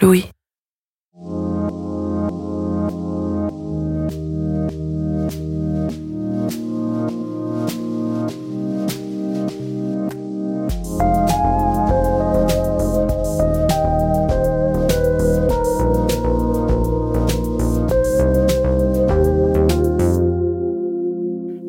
Louis. 0.00 0.24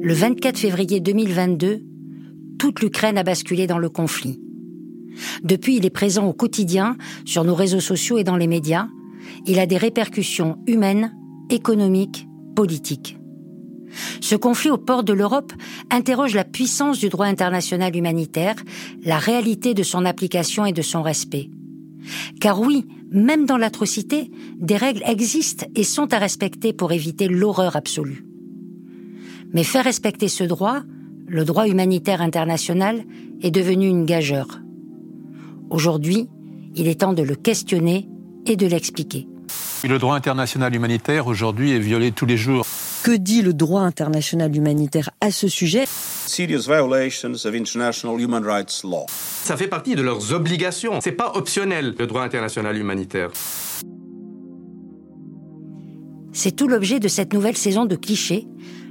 Le 0.03 0.13
24 0.13 0.57
février 0.57 1.01
2022, 1.01 1.81
toute 2.57 2.81
l'Ukraine 2.81 3.17
a 3.17 3.23
basculé 3.23 3.67
dans 3.67 3.77
le 3.77 3.89
conflit. 3.89 4.39
Depuis, 5.43 5.77
il 5.77 5.85
est 5.85 5.89
présent 5.91 6.27
au 6.27 6.33
quotidien, 6.33 6.97
sur 7.25 7.43
nos 7.43 7.55
réseaux 7.55 7.79
sociaux 7.79 8.17
et 8.17 8.23
dans 8.23 8.37
les 8.37 8.47
médias. 8.47 8.87
Il 9.45 9.59
a 9.59 9.65
des 9.65 9.77
répercussions 9.77 10.57
humaines, 10.67 11.15
économiques, 11.49 12.27
politiques. 12.55 13.17
Ce 14.21 14.35
conflit 14.35 14.69
au 14.69 14.77
port 14.77 15.03
de 15.03 15.13
l'Europe 15.13 15.53
interroge 15.89 16.35
la 16.35 16.45
puissance 16.45 16.99
du 16.99 17.09
droit 17.09 17.25
international 17.25 17.95
humanitaire, 17.95 18.55
la 19.03 19.17
réalité 19.17 19.73
de 19.73 19.83
son 19.83 20.05
application 20.05 20.65
et 20.65 20.71
de 20.71 20.81
son 20.81 21.01
respect. 21.01 21.49
Car 22.39 22.61
oui, 22.61 22.85
même 23.11 23.45
dans 23.45 23.57
l'atrocité, 23.57 24.31
des 24.57 24.77
règles 24.77 25.03
existent 25.05 25.65
et 25.75 25.83
sont 25.83 26.13
à 26.13 26.17
respecter 26.17 26.73
pour 26.73 26.93
éviter 26.93 27.27
l'horreur 27.27 27.75
absolue. 27.75 28.25
Mais 29.53 29.63
faire 29.63 29.83
respecter 29.83 30.29
ce 30.29 30.45
droit, 30.45 30.81
le 31.27 31.43
droit 31.43 31.67
humanitaire 31.67 32.21
international, 32.21 33.03
est 33.41 33.51
devenu 33.51 33.87
une 33.87 34.05
gageure. 34.05 34.60
Aujourd'hui, 35.71 36.27
il 36.75 36.89
est 36.89 36.99
temps 36.99 37.13
de 37.13 37.23
le 37.23 37.35
questionner 37.35 38.09
et 38.45 38.57
de 38.57 38.67
l'expliquer. 38.67 39.25
Le 39.87 39.97
droit 39.97 40.15
international 40.15 40.75
humanitaire 40.75 41.27
aujourd'hui 41.27 41.71
est 41.71 41.79
violé 41.79 42.11
tous 42.11 42.25
les 42.25 42.35
jours. 42.35 42.65
Que 43.03 43.15
dit 43.15 43.41
le 43.41 43.53
droit 43.53 43.81
international 43.81 44.53
humanitaire 44.53 45.09
à 45.21 45.31
ce 45.31 45.47
sujet? 45.47 45.85
Serious 46.27 46.67
violations 46.67 47.33
of 47.45 47.55
international 47.55 48.19
human 48.19 48.43
rights 48.43 48.83
law. 48.83 49.05
Ça 49.09 49.55
fait 49.55 49.69
partie 49.69 49.95
de 49.95 50.01
leurs 50.01 50.33
obligations. 50.33 50.99
C'est 51.01 51.13
pas 51.13 51.31
optionnel, 51.35 51.95
le 51.97 52.05
droit 52.05 52.23
international 52.23 52.77
humanitaire. 52.77 53.31
C'est 56.33 56.55
tout 56.55 56.67
l'objet 56.67 56.99
de 56.99 57.07
cette 57.07 57.33
nouvelle 57.33 57.57
saison 57.57 57.85
de 57.85 57.95
Clichés, 57.95 58.45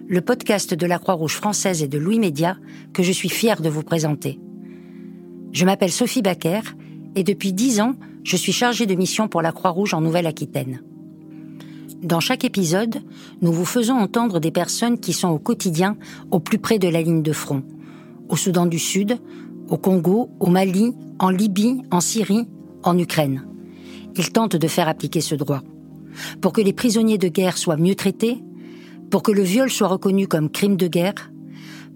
le 0.09 0.23
podcast 0.23 0.73
de 0.73 0.87
la 0.87 0.99
Croix-Rouge 0.99 1.35
française 1.35 1.83
et 1.83 1.89
de 1.89 1.99
Louis 1.99 2.19
Média 2.19 2.57
que 2.95 3.03
je 3.03 3.13
suis 3.13 3.29
fier 3.29 3.61
de 3.61 3.69
vous 3.69 3.83
présenter. 3.83 4.41
Je 5.53 5.65
m'appelle 5.65 5.91
Sophie 5.91 6.23
Baker 6.23 6.61
et 7.17 7.25
depuis 7.25 7.53
dix 7.53 7.81
ans, 7.81 7.95
je 8.23 8.37
suis 8.37 8.53
chargée 8.53 8.87
de 8.87 8.95
mission 8.95 9.27
pour 9.27 9.43
la 9.43 9.51
Croix-Rouge 9.51 9.95
en 9.95 10.01
Nouvelle-Aquitaine. 10.01 10.83
Dans 12.03 12.21
chaque 12.21 12.45
épisode, 12.45 13.01
nous 13.43 13.53
vous 13.53 13.65
faisons 13.65 13.95
entendre 13.95 14.39
des 14.39 14.53
personnes 14.53 14.99
qui 14.99 15.13
sont 15.13 15.29
au 15.29 15.39
quotidien 15.39 15.97
au 16.31 16.39
plus 16.39 16.59
près 16.59 16.79
de 16.79 16.89
la 16.89 17.03
ligne 17.03 17.23
de 17.23 17.33
front. 17.33 17.63
Au 18.29 18.37
Soudan 18.37 18.67
du 18.67 18.79
Sud, 18.79 19.19
au 19.69 19.77
Congo, 19.77 20.31
au 20.39 20.47
Mali, 20.47 20.95
en 21.19 21.31
Libye, 21.31 21.83
en 21.91 22.01
Syrie, 22.01 22.47
en 22.85 22.97
Ukraine. 22.97 23.45
Ils 24.17 24.33
tentent 24.33 24.57
de 24.57 24.69
faire 24.69 24.89
appliquer 24.89 25.21
ce 25.21 25.35
droit. 25.35 25.63
Pour 26.41 26.53
que 26.53 26.61
les 26.61 26.73
prisonniers 26.73 27.19
de 27.19 27.29
guerre 27.29 27.59
soient 27.59 27.77
mieux 27.77 27.95
traités, 27.97 28.43
pour 29.11 29.23
que 29.23 29.33
le 29.33 29.43
viol 29.43 29.71
soit 29.71 29.89
reconnu 29.89 30.29
comme 30.29 30.49
crime 30.49 30.77
de 30.77 30.87
guerre, 30.87 31.33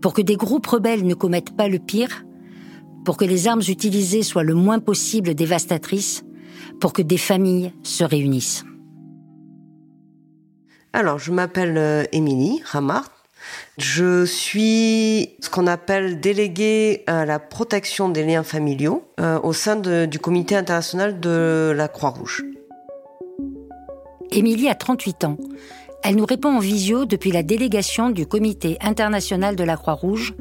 pour 0.03 0.13
que 0.13 0.23
des 0.23 0.37
groupes 0.37 0.67
rebelles 0.67 1.07
ne 1.07 1.15
commettent 1.15 1.57
pas 1.57 1.69
le 1.69 1.79
pire, 1.79 2.25
pour 3.05 3.17
que 3.17 3.25
les 3.25 3.49
armes 3.49 3.63
utilisées 3.69 4.23
soient 4.23 4.43
le 4.43 4.55
moins 4.55 4.79
possible 4.79 5.35
dévastatrices, 5.35 6.25
pour 6.81 6.93
que 6.93 7.03
des 7.03 7.19
familles 7.19 7.73
se 7.83 8.05
réunissent. 8.05 8.65
Alors, 10.93 11.19
je 11.19 11.33
m'appelle 11.33 11.77
euh, 11.77 12.05
Émilie 12.13 12.63
Ramart. 12.65 13.11
Je 13.77 14.25
suis 14.25 15.37
ce 15.41 15.51
qu'on 15.51 15.67
appelle 15.67 16.21
déléguée 16.21 17.03
à 17.07 17.27
la 17.27 17.39
protection 17.39 18.09
des 18.09 18.25
liens 18.25 18.45
familiaux 18.45 19.05
euh, 19.21 19.41
au 19.43 19.53
sein 19.53 19.77
de, 19.77 20.07
du 20.07 20.19
comité 20.19 20.57
international 20.57 21.21
de 21.21 21.73
la 21.77 21.89
Croix-Rouge. 21.89 22.45
Émilie 24.31 24.69
a 24.69 24.75
38 24.75 25.25
ans. 25.25 25.37
Elle 26.05 26.17
nous 26.17 26.27
répond 26.27 26.57
en 26.57 26.59
visio 26.59 27.07
depuis 27.07 27.33
la 27.33 27.43
délégation 27.43 28.11
du 28.11 28.27
comité 28.27 28.77
international 28.81 29.57
de 29.57 29.65
la 29.65 29.77
Croix-Rouge, 29.77 30.35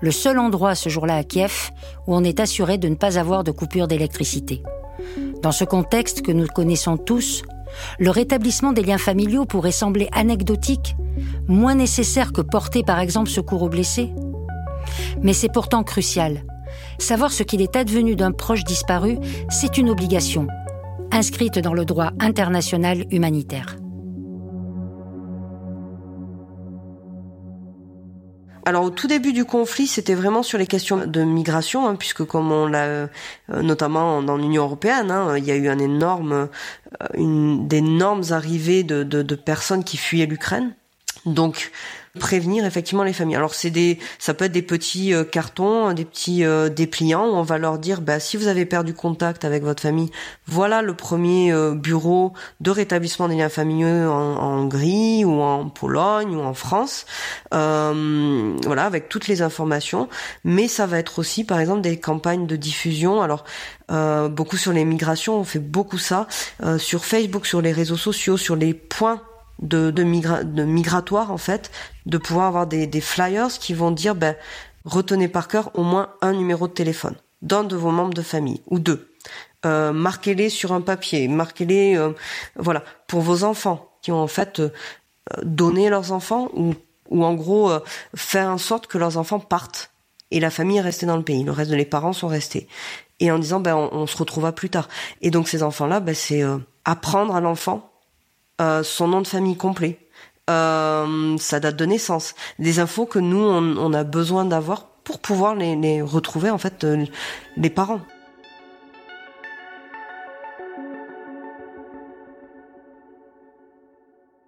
le 0.00 0.10
seul 0.10 0.38
endroit 0.38 0.74
ce 0.74 0.88
jour-là 0.88 1.16
à 1.16 1.24
Kiev 1.24 1.70
où 2.06 2.14
on 2.14 2.24
est 2.24 2.40
assuré 2.40 2.78
de 2.78 2.88
ne 2.88 2.94
pas 2.94 3.18
avoir 3.18 3.44
de 3.44 3.50
coupure 3.50 3.88
d'électricité. 3.88 4.62
Dans 5.42 5.52
ce 5.52 5.64
contexte 5.64 6.22
que 6.22 6.32
nous 6.32 6.46
connaissons 6.46 6.96
tous, 6.96 7.42
le 7.98 8.10
rétablissement 8.10 8.72
des 8.72 8.82
liens 8.82 8.98
familiaux 8.98 9.44
pourrait 9.44 9.72
sembler 9.72 10.08
anecdotique, 10.12 10.96
moins 11.46 11.74
nécessaire 11.74 12.32
que 12.32 12.40
porter 12.40 12.82
par 12.82 12.98
exemple 12.98 13.30
secours 13.30 13.62
aux 13.62 13.68
blessés. 13.68 14.12
Mais 15.22 15.32
c'est 15.32 15.52
pourtant 15.52 15.82
crucial. 15.82 16.44
Savoir 16.98 17.32
ce 17.32 17.42
qu'il 17.42 17.62
est 17.62 17.76
advenu 17.76 18.16
d'un 18.16 18.32
proche 18.32 18.64
disparu, 18.64 19.18
c'est 19.48 19.78
une 19.78 19.90
obligation, 19.90 20.48
inscrite 21.12 21.58
dans 21.58 21.74
le 21.74 21.84
droit 21.84 22.10
international 22.20 23.04
humanitaire. 23.10 23.76
Alors 28.68 28.84
au 28.84 28.90
tout 28.90 29.06
début 29.06 29.32
du 29.32 29.46
conflit, 29.46 29.86
c'était 29.86 30.14
vraiment 30.14 30.42
sur 30.42 30.58
les 30.58 30.66
questions 30.66 30.98
de 30.98 31.22
migration, 31.22 31.88
hein, 31.88 31.96
puisque 31.96 32.22
comme 32.24 32.52
on 32.52 32.66
l'a, 32.66 32.84
euh, 32.84 33.06
notamment 33.48 34.22
dans 34.22 34.36
l'Union 34.36 34.64
européenne, 34.64 35.10
hein, 35.10 35.38
il 35.38 35.44
y 35.46 35.50
a 35.50 35.54
eu 35.54 35.68
un 35.68 35.78
énorme, 35.78 36.50
euh, 37.00 37.06
une 37.14 37.66
d'énormes 37.66 38.24
arrivées 38.28 38.82
de, 38.82 39.04
de, 39.04 39.22
de 39.22 39.34
personnes 39.36 39.84
qui 39.84 39.96
fuyaient 39.96 40.26
l'Ukraine. 40.26 40.74
Donc 41.24 41.72
prévenir 42.18 42.64
effectivement 42.64 43.04
les 43.04 43.12
familles. 43.12 43.36
Alors 43.36 43.54
c'est 43.54 43.70
des, 43.70 43.98
ça 44.18 44.34
peut 44.34 44.46
être 44.46 44.52
des 44.52 44.62
petits 44.62 45.14
euh, 45.14 45.24
cartons, 45.24 45.92
des 45.92 46.04
petits 46.04 46.44
euh, 46.44 46.68
dépliants 46.68 47.26
où 47.26 47.34
on 47.34 47.42
va 47.42 47.58
leur 47.58 47.78
dire, 47.78 48.00
bah 48.00 48.20
si 48.20 48.36
vous 48.36 48.48
avez 48.48 48.66
perdu 48.66 48.94
contact 48.94 49.44
avec 49.44 49.62
votre 49.62 49.82
famille, 49.82 50.10
voilà 50.46 50.82
le 50.82 50.94
premier 50.94 51.52
euh, 51.52 51.74
bureau 51.74 52.32
de 52.60 52.70
rétablissement 52.70 53.28
des 53.28 53.36
liens 53.36 53.48
familiaux 53.48 54.10
en, 54.10 54.36
en, 54.36 54.58
Hongrie 54.58 55.24
ou 55.24 55.40
en 55.40 55.68
Pologne 55.68 56.34
ou 56.34 56.40
en 56.40 56.54
France, 56.54 57.06
voilà 57.50 58.84
avec 58.84 59.08
toutes 59.08 59.28
les 59.28 59.42
informations. 59.42 60.08
Mais 60.44 60.68
ça 60.68 60.86
va 60.86 60.98
être 60.98 61.18
aussi 61.18 61.44
par 61.44 61.60
exemple 61.60 61.82
des 61.82 61.98
campagnes 61.98 62.46
de 62.46 62.56
diffusion. 62.56 63.22
Alors 63.22 63.44
beaucoup 63.88 64.56
sur 64.56 64.72
les 64.72 64.84
migrations, 64.84 65.38
on 65.38 65.44
fait 65.44 65.58
beaucoup 65.58 65.98
ça 65.98 66.26
sur 66.78 67.04
Facebook, 67.04 67.46
sur 67.46 67.62
les 67.62 67.72
réseaux 67.72 67.96
sociaux, 67.96 68.36
sur 68.36 68.56
les 68.56 68.74
points 68.74 69.22
de, 69.60 69.90
de, 69.90 70.02
de 70.42 70.64
migratoire 70.64 71.30
en 71.30 71.38
fait, 71.38 71.70
de 72.06 72.18
pouvoir 72.18 72.46
avoir 72.46 72.66
des, 72.66 72.86
des 72.86 73.00
flyers 73.00 73.58
qui 73.58 73.74
vont 73.74 73.90
dire 73.90 74.14
ben, 74.14 74.36
retenez 74.84 75.28
par 75.28 75.48
cœur 75.48 75.70
au 75.74 75.82
moins 75.82 76.10
un 76.20 76.32
numéro 76.32 76.68
de 76.68 76.72
téléphone 76.72 77.16
d'un 77.42 77.64
de 77.64 77.76
vos 77.76 77.90
membres 77.90 78.14
de 78.14 78.22
famille 78.22 78.62
ou 78.66 78.78
deux. 78.78 79.12
Euh, 79.66 79.92
marquez-les 79.92 80.50
sur 80.50 80.72
un 80.72 80.80
papier, 80.80 81.26
marquez-les 81.28 81.96
euh, 81.96 82.12
voilà 82.56 82.84
pour 83.08 83.20
vos 83.20 83.42
enfants 83.44 83.90
qui 84.02 84.12
ont 84.12 84.22
en 84.22 84.28
fait 84.28 84.60
euh, 84.60 84.70
donné 85.42 85.88
leurs 85.90 86.12
enfants 86.12 86.48
ou 86.54 86.74
ou 87.10 87.24
en 87.24 87.34
gros 87.34 87.70
euh, 87.70 87.80
faire 88.14 88.48
en 88.48 88.58
sorte 88.58 88.86
que 88.86 88.98
leurs 88.98 89.16
enfants 89.16 89.40
partent 89.40 89.90
et 90.30 90.40
la 90.40 90.50
famille 90.50 90.76
est 90.76 90.82
restée 90.82 91.06
dans 91.06 91.16
le 91.16 91.24
pays, 91.24 91.42
le 91.42 91.52
reste 91.52 91.70
de 91.70 91.76
les 91.76 91.84
parents 91.84 92.12
sont 92.12 92.28
restés 92.28 92.68
et 93.18 93.32
en 93.32 93.38
disant 93.38 93.58
ben 93.58 93.74
on, 93.74 93.90
on 93.92 94.06
se 94.06 94.16
retrouvera 94.16 94.52
plus 94.52 94.70
tard. 94.70 94.88
Et 95.22 95.30
donc 95.30 95.48
ces 95.48 95.64
enfants 95.64 95.86
là 95.86 95.98
ben 95.98 96.14
c'est 96.14 96.44
apprendre 96.84 97.34
à 97.34 97.40
l'enfant 97.40 97.90
euh, 98.60 98.82
son 98.82 99.08
nom 99.08 99.20
de 99.20 99.26
famille 99.26 99.56
complet, 99.56 99.98
euh, 100.50 101.36
sa 101.38 101.60
date 101.60 101.76
de 101.76 101.84
naissance, 101.84 102.34
des 102.58 102.80
infos 102.80 103.06
que 103.06 103.20
nous 103.20 103.38
on, 103.38 103.92
a 103.92 104.02
besoin 104.02 104.44
d'avoir 104.44 104.86
pour 105.04 105.20
pouvoir 105.20 105.54
les, 105.54 106.02
retrouver 106.02 106.50
en 106.50 106.58
fait 106.58 106.82
euh, 106.82 107.04
les 107.56 107.70
parents. 107.70 108.00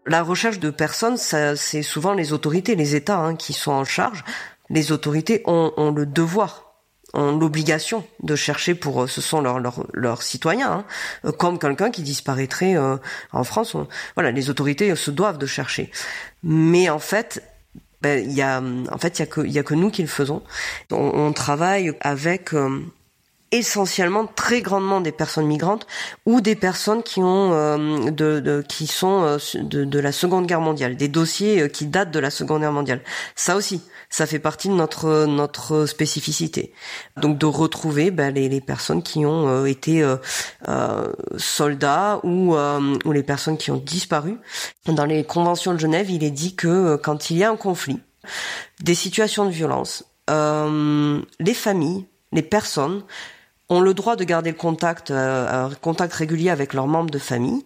La 0.06 0.22
recherche 0.22 0.58
de 0.58 0.70
personnes, 0.70 1.16
c'est 1.16 1.82
souvent 1.82 2.14
les 2.14 2.32
autorités, 2.32 2.74
les 2.74 2.96
États 2.96 3.18
hein, 3.18 3.36
qui 3.36 3.52
sont 3.52 3.70
en 3.70 3.84
charge. 3.84 4.24
Les 4.68 4.90
autorités 4.90 5.42
ont 5.46 5.92
le 5.94 6.04
devoir 6.04 6.69
ont 7.14 7.36
l'obligation 7.36 8.06
de 8.22 8.36
chercher 8.36 8.74
pour 8.74 9.08
ce 9.08 9.20
sont 9.20 9.40
leurs 9.40 9.58
leurs, 9.58 9.86
leurs 9.92 10.22
citoyens 10.22 10.84
hein, 11.24 11.32
comme 11.38 11.58
quelqu'un 11.58 11.90
qui 11.90 12.02
disparaîtrait 12.02 12.76
euh, 12.76 12.96
en 13.32 13.44
France. 13.44 13.74
On, 13.74 13.88
voilà 14.14 14.30
les 14.30 14.50
autorités 14.50 14.94
se 14.94 15.10
doivent 15.10 15.38
de 15.38 15.46
chercher. 15.46 15.90
Mais 16.42 16.88
en 16.88 16.98
fait 16.98 17.42
ben, 18.02 18.24
il 18.24 18.32
y 18.32 18.42
a 18.42 18.60
en 18.60 18.98
fait 18.98 19.18
il 19.18 19.20
y 19.20 19.22
a 19.22 19.26
que 19.26 19.40
il 19.42 19.52
y 19.52 19.58
a 19.58 19.62
que 19.62 19.74
nous 19.74 19.90
qui 19.90 20.02
le 20.02 20.08
faisons. 20.08 20.42
On, 20.90 20.96
on 20.96 21.32
travaille 21.32 21.92
avec 22.00 22.54
euh, 22.54 22.80
essentiellement 23.52 24.26
très 24.26 24.62
grandement 24.62 25.00
des 25.00 25.10
personnes 25.10 25.46
migrantes 25.46 25.86
ou 26.24 26.40
des 26.40 26.54
personnes 26.54 27.02
qui 27.02 27.20
ont 27.20 27.52
euh, 27.52 28.10
de, 28.10 28.64
qui 28.68 28.86
sont 28.86 29.22
euh, 29.24 29.38
de, 29.54 29.84
de, 29.84 29.98
la 29.98 30.12
Seconde 30.12 30.46
Guerre 30.46 30.60
mondiale, 30.60 30.96
des 30.96 31.08
dossiers 31.08 31.62
euh, 31.62 31.68
qui 31.68 31.86
datent 31.86 32.12
de 32.12 32.20
la 32.20 32.30
Seconde 32.30 32.60
Guerre 32.60 32.72
mondiale. 32.72 33.00
Ça 33.34 33.56
aussi, 33.56 33.82
ça 34.08 34.26
fait 34.26 34.38
partie 34.38 34.68
de 34.68 34.74
notre 34.74 35.26
notre 35.26 35.86
spécificité. 35.86 36.72
Donc 37.16 37.38
de 37.38 37.46
retrouver 37.46 38.12
ben, 38.12 38.32
les, 38.32 38.48
les, 38.48 38.60
personnes 38.60 39.02
qui 39.02 39.26
ont 39.26 39.66
été 39.66 40.04
soldats 41.36 42.20
ou 42.22 42.54
ou 42.54 43.12
les 43.12 43.22
personnes 43.22 43.56
qui 43.56 43.70
ont 43.70 43.76
disparu. 43.76 44.36
Dans 44.86 45.04
les 45.04 45.24
conventions 45.24 45.74
de 45.74 45.78
Genève, 45.78 46.10
il 46.10 46.22
est 46.22 46.30
dit 46.30 46.54
que 46.54 46.96
quand 46.96 47.30
il 47.30 47.38
y 47.38 47.44
a 47.44 47.50
un 47.50 47.56
conflit, 47.56 48.00
des 48.80 48.94
situations 48.94 49.44
de 49.44 49.50
violence, 49.50 50.04
les 50.28 51.54
familles, 51.54 52.06
les 52.32 52.42
personnes 52.42 53.02
ont 53.70 53.80
le 53.80 53.94
droit 53.94 54.16
de 54.16 54.24
garder 54.24 54.50
le 54.50 54.56
contact, 54.56 55.10
euh, 55.10 55.70
contact 55.80 56.12
régulier 56.12 56.50
avec 56.50 56.74
leurs 56.74 56.88
membres 56.88 57.10
de 57.10 57.18
famille 57.18 57.64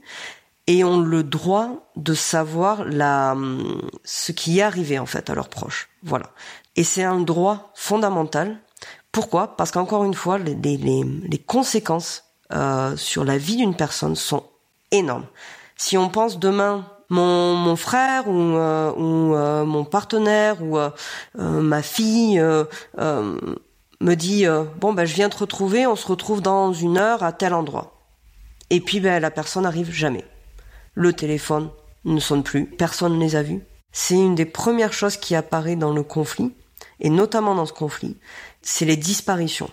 et 0.66 0.84
ont 0.84 1.00
le 1.00 1.24
droit 1.24 1.90
de 1.96 2.14
savoir 2.14 2.84
la, 2.84 3.36
ce 4.04 4.32
qui 4.32 4.58
est 4.58 4.62
arrivé 4.62 4.98
en 4.98 5.06
fait 5.06 5.28
à 5.30 5.34
leurs 5.34 5.48
proches. 5.48 5.88
Voilà. 6.02 6.26
Et 6.76 6.84
c'est 6.84 7.02
un 7.02 7.20
droit 7.20 7.72
fondamental. 7.74 8.58
Pourquoi? 9.12 9.56
Parce 9.56 9.70
qu'encore 9.70 10.04
une 10.04 10.14
fois, 10.14 10.38
les, 10.38 10.54
les, 10.54 10.76
les 10.76 11.38
conséquences 11.38 12.24
euh, 12.52 12.96
sur 12.96 13.24
la 13.24 13.38
vie 13.38 13.56
d'une 13.56 13.76
personne 13.76 14.16
sont 14.16 14.44
énormes. 14.90 15.26
Si 15.76 15.96
on 15.96 16.08
pense 16.08 16.38
demain 16.38 16.86
mon, 17.10 17.54
mon 17.54 17.76
frère 17.76 18.28
ou, 18.28 18.56
euh, 18.56 18.92
ou 18.92 19.34
euh, 19.34 19.64
mon 19.64 19.84
partenaire 19.84 20.62
ou 20.62 20.78
euh, 20.78 20.90
ma 21.34 21.82
fille 21.82 22.42
me 24.04 24.14
dit 24.14 24.46
euh, 24.46 24.64
bon 24.78 24.92
ben 24.92 25.06
je 25.06 25.14
viens 25.14 25.30
te 25.30 25.38
retrouver, 25.38 25.86
on 25.86 25.96
se 25.96 26.06
retrouve 26.06 26.42
dans 26.42 26.72
une 26.72 26.98
heure 26.98 27.22
à 27.22 27.32
tel 27.32 27.54
endroit. 27.54 27.94
Et 28.70 28.80
puis 28.80 29.00
ben 29.00 29.20
la 29.20 29.30
personne 29.30 29.62
n'arrive 29.62 29.90
jamais. 29.90 30.24
Le 30.94 31.12
téléphone 31.12 31.70
ne 32.04 32.20
sonne 32.20 32.42
plus, 32.42 32.66
personne 32.66 33.14
ne 33.14 33.20
les 33.20 33.34
a 33.34 33.42
vus. 33.42 33.62
C'est 33.92 34.14
une 34.14 34.34
des 34.34 34.44
premières 34.44 34.92
choses 34.92 35.16
qui 35.16 35.34
apparaît 35.34 35.76
dans 35.76 35.92
le 35.92 36.02
conflit, 36.02 36.52
et 37.00 37.10
notamment 37.10 37.54
dans 37.54 37.66
ce 37.66 37.72
conflit, 37.72 38.16
c'est 38.60 38.84
les 38.84 38.96
disparitions. 38.96 39.70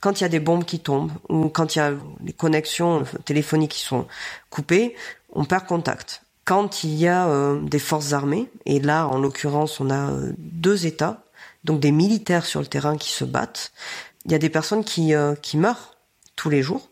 Quand 0.00 0.20
il 0.20 0.24
y 0.24 0.26
a 0.26 0.30
des 0.30 0.40
bombes 0.40 0.64
qui 0.64 0.80
tombent, 0.80 1.12
ou 1.28 1.48
quand 1.48 1.76
il 1.76 1.78
y 1.78 1.82
a 1.82 1.92
les 2.24 2.32
connexions 2.32 3.04
téléphoniques 3.24 3.72
qui 3.72 3.84
sont 3.84 4.06
coupées, 4.50 4.96
on 5.32 5.44
perd 5.44 5.66
contact. 5.66 6.22
Quand 6.44 6.82
il 6.82 6.94
y 6.94 7.06
a 7.06 7.28
euh, 7.28 7.60
des 7.60 7.78
forces 7.78 8.12
armées, 8.12 8.50
et 8.66 8.80
là 8.80 9.06
en 9.06 9.18
l'occurrence 9.18 9.78
on 9.78 9.90
a 9.90 10.10
euh, 10.10 10.32
deux 10.38 10.86
États, 10.86 11.21
donc 11.64 11.80
des 11.80 11.92
militaires 11.92 12.46
sur 12.46 12.60
le 12.60 12.66
terrain 12.66 12.96
qui 12.96 13.10
se 13.10 13.24
battent. 13.24 13.72
Il 14.24 14.32
y 14.32 14.34
a 14.34 14.38
des 14.38 14.48
personnes 14.48 14.84
qui, 14.84 15.14
euh, 15.14 15.34
qui 15.34 15.56
meurent 15.56 15.96
tous 16.36 16.50
les 16.50 16.62
jours, 16.62 16.88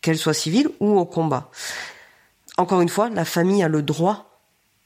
qu'elles 0.00 0.18
soient 0.18 0.34
civiles 0.34 0.70
ou 0.80 0.98
au 0.98 1.04
combat. 1.04 1.50
Encore 2.56 2.80
une 2.80 2.88
fois, 2.88 3.08
la 3.08 3.24
famille 3.24 3.62
a 3.62 3.68
le 3.68 3.82
droit, 3.82 4.40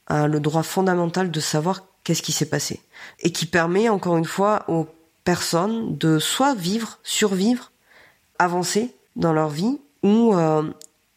a 0.06 0.26
le 0.28 0.40
droit 0.40 0.62
fondamental 0.62 1.30
de 1.30 1.40
savoir 1.40 1.84
qu'est-ce 2.04 2.22
qui 2.22 2.32
s'est 2.32 2.48
passé. 2.48 2.80
Et 3.20 3.32
qui 3.32 3.46
permet, 3.46 3.88
encore 3.88 4.16
une 4.16 4.24
fois, 4.24 4.64
aux 4.68 4.86
personnes 5.24 5.96
de 5.96 6.18
soit 6.18 6.54
vivre, 6.54 6.98
survivre, 7.02 7.72
avancer 8.38 8.94
dans 9.16 9.32
leur 9.32 9.48
vie 9.48 9.80
ou, 10.02 10.34
euh, 10.34 10.70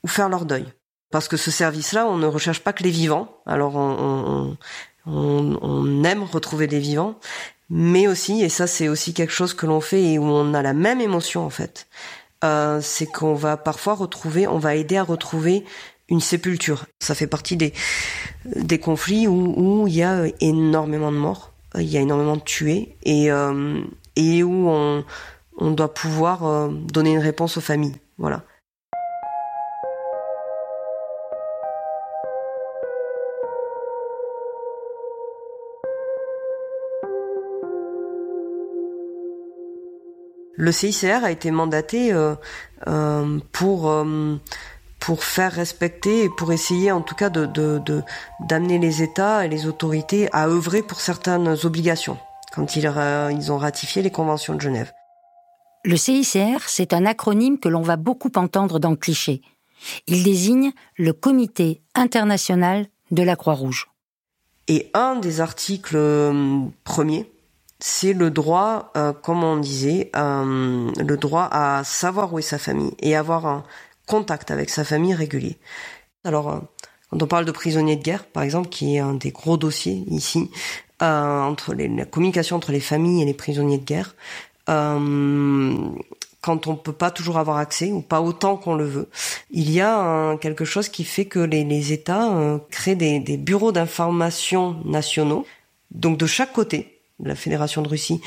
ou 0.04 0.08
faire 0.08 0.30
leur 0.30 0.46
deuil. 0.46 0.66
Parce 1.12 1.28
que 1.28 1.38
ce 1.38 1.52
service-là, 1.52 2.06
on 2.08 2.18
ne 2.18 2.26
recherche 2.26 2.62
pas 2.62 2.74
que 2.74 2.84
les 2.84 2.90
vivants. 2.90 3.38
Alors 3.46 3.76
on, 3.76 4.58
on, 5.06 5.58
on, 5.62 6.04
aime 6.04 6.24
retrouver 6.24 6.68
des 6.68 6.80
vivants, 6.80 7.16
mais 7.70 8.08
aussi, 8.08 8.44
et 8.44 8.50
ça 8.50 8.68
c'est 8.68 8.88
aussi 8.88 9.14
quelque 9.14 9.34
chose 9.34 9.54
que 9.54 9.66
l'on 9.66 9.82
fait 9.82 10.04
et 10.04 10.20
où 10.20 10.24
on 10.24 10.54
a 10.54 10.62
la 10.62 10.74
même 10.74 11.02
émotion 11.02 11.46
en 11.46 11.50
fait, 11.50 11.88
euh, 12.44 12.80
c'est 12.82 13.08
qu'on 13.08 13.34
va 13.34 13.58
parfois 13.58 13.96
retrouver, 13.96 14.48
on 14.48 14.60
va 14.60 14.76
aider 14.76 14.98
à 14.98 15.04
retrouver 15.04 15.66
une 16.10 16.22
sépulture. 16.22 16.86
Ça 17.00 17.16
fait 17.16 17.28
partie 17.28 17.58
des, 17.58 17.74
des 18.46 18.80
conflits 18.80 19.28
où, 19.28 19.54
où 19.58 19.88
il 19.88 19.96
y 19.96 20.04
a 20.04 20.26
énormément 20.40 21.12
de 21.12 21.18
morts, 21.18 21.52
il 21.76 21.90
y 21.90 21.98
a 21.98 22.02
énormément 22.02 22.38
de 22.38 22.42
tués 22.42 22.96
et, 23.04 23.32
euh, 23.32 23.82
et 24.16 24.44
où 24.44 24.70
on, 24.70 25.04
on 25.58 25.72
doit 25.72 25.94
pouvoir 25.94 26.46
euh, 26.46 26.70
donner 26.70 27.14
une 27.14 27.20
réponse 27.20 27.58
aux 27.58 27.62
familles. 27.62 27.96
Voilà. 28.18 28.44
Le 40.58 40.72
CICR 40.72 41.24
a 41.24 41.32
été 41.32 41.52
mandaté 41.52 42.12
euh, 42.12 42.36
euh, 42.88 43.40
pour 43.54 43.90
euh, 43.90 44.36
pour 45.00 45.24
faire 45.24 45.54
respecter 45.54 46.24
et 46.24 46.30
pour 46.30 46.52
essayer 46.52 46.92
en 46.92 47.02
tout 47.02 47.16
cas 47.16 47.30
de 47.30 47.48
d'amener 48.40 48.80
les 48.80 49.04
États 49.04 49.46
et 49.46 49.50
les 49.50 49.68
autorités 49.68 50.28
à 50.34 50.48
œuvrer 50.48 50.82
pour 50.82 51.00
certaines 51.00 51.56
obligations 51.64 52.18
quand 52.54 52.76
ils, 52.76 52.92
ils 53.32 53.52
ont 53.52 53.58
ratifié 53.58 54.02
les 54.02 54.10
conventions 54.10 54.56
de 54.56 54.62
Genève. 54.62 54.92
Le 55.86 55.96
CICR, 55.96 56.68
c'est 56.68 56.92
un 56.92 57.06
acronyme 57.06 57.60
que 57.60 57.70
l'on 57.70 57.84
va 57.84 57.96
beaucoup 57.96 58.32
entendre 58.36 58.80
dans 58.80 58.90
le 58.90 58.96
cliché. 58.96 59.42
Il 60.08 60.24
désigne 60.24 60.72
le 60.98 61.14
Comité 61.14 61.82
international 61.94 62.88
de 63.12 63.22
la 63.22 63.36
Croix-Rouge. 63.36 63.90
Et 64.68 64.90
un 64.96 65.16
des 65.16 65.40
articles 65.40 65.98
premiers 66.84 67.30
c'est 67.80 68.14
le 68.14 68.32
droit, 68.32 68.92
euh, 68.98 69.14
comme 69.14 69.44
on 69.44 69.58
disait, 69.58 70.10
euh, 70.16 70.92
le 70.98 71.18
droit 71.18 71.48
à 71.52 71.84
savoir 71.84 72.34
où 72.34 72.40
est 72.40 72.44
sa 72.44 72.58
famille 72.58 72.94
et 73.00 73.16
avoir 73.16 73.46
un 73.46 73.64
contact 74.08 74.52
avec 74.52 74.70
sa 74.70 74.84
famille 74.84 75.14
régulier. 75.14 75.58
Alors, 76.24 76.50
euh, 76.50 76.60
quand 77.12 77.22
on 77.22 77.28
parle 77.28 77.46
de 77.46 77.52
prisonniers 77.52 77.96
de 77.96 78.04
guerre, 78.04 78.26
par 78.26 78.44
exemple, 78.44 78.70
qui 78.70 78.96
est 78.96 79.00
un 79.00 79.14
des 79.14 79.32
gros 79.32 79.58
dossiers 79.58 80.04
ici, 80.08 80.50
entre 81.00 81.76
la 81.76 82.06
communication 82.06 82.56
entre 82.56 82.72
les 82.72 82.80
familles 82.80 83.22
et 83.22 83.26
les 83.26 83.36
prisonniers 83.36 83.78
de 83.78 83.86
guerre, 83.86 84.16
quand 84.66 86.68
on 86.68 86.76
peut 86.76 86.92
pas 86.92 87.12
toujours 87.12 87.38
avoir 87.38 87.58
accès 87.58 87.92
ou 87.92 88.02
pas 88.02 88.20
autant 88.20 88.58
qu'on 88.58 88.76
le 88.76 88.86
veut, 88.86 89.08
il 89.52 89.70
y 89.70 89.80
a 89.80 90.36
quelque 90.38 90.66
chose 90.66 90.90
qui 90.90 91.04
fait 91.04 91.26
que 91.26 91.38
les, 91.38 91.94
États 91.94 92.60
créent 92.72 92.96
des 92.96 93.38
bureaux 93.38 93.72
d'information 93.72 94.82
nationaux, 94.86 95.46
donc 95.92 96.18
de 96.18 96.26
chaque 96.26 96.52
côté, 96.52 96.97
la 97.20 97.36
Fédération 97.36 97.82
de 97.82 97.90
Russie 97.90 98.22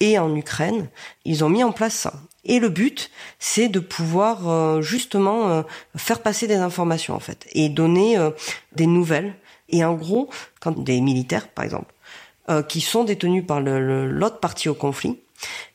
et 0.00 0.18
en 0.18 0.34
Ukraine, 0.34 0.88
ils 1.24 1.44
ont 1.44 1.48
mis 1.48 1.64
en 1.64 1.72
place 1.72 1.94
ça. 1.94 2.14
Et 2.44 2.58
le 2.58 2.68
but, 2.68 3.10
c'est 3.38 3.68
de 3.68 3.80
pouvoir 3.80 4.48
euh, 4.48 4.82
justement 4.82 5.48
euh, 5.48 5.62
faire 5.96 6.20
passer 6.22 6.46
des 6.46 6.56
informations 6.56 7.14
en 7.14 7.20
fait 7.20 7.46
et 7.52 7.68
donner 7.68 8.18
euh, 8.18 8.30
des 8.72 8.86
nouvelles. 8.86 9.34
Et 9.68 9.84
en 9.84 9.94
gros, 9.94 10.28
quand 10.60 10.78
des 10.78 11.00
militaires, 11.00 11.48
par 11.48 11.64
exemple, 11.64 11.92
qui 12.68 12.82
sont 12.82 13.04
détenus 13.04 13.46
par 13.46 13.62
l'autre 13.62 14.38
partie 14.38 14.68
au 14.68 14.74
conflit, 14.74 15.18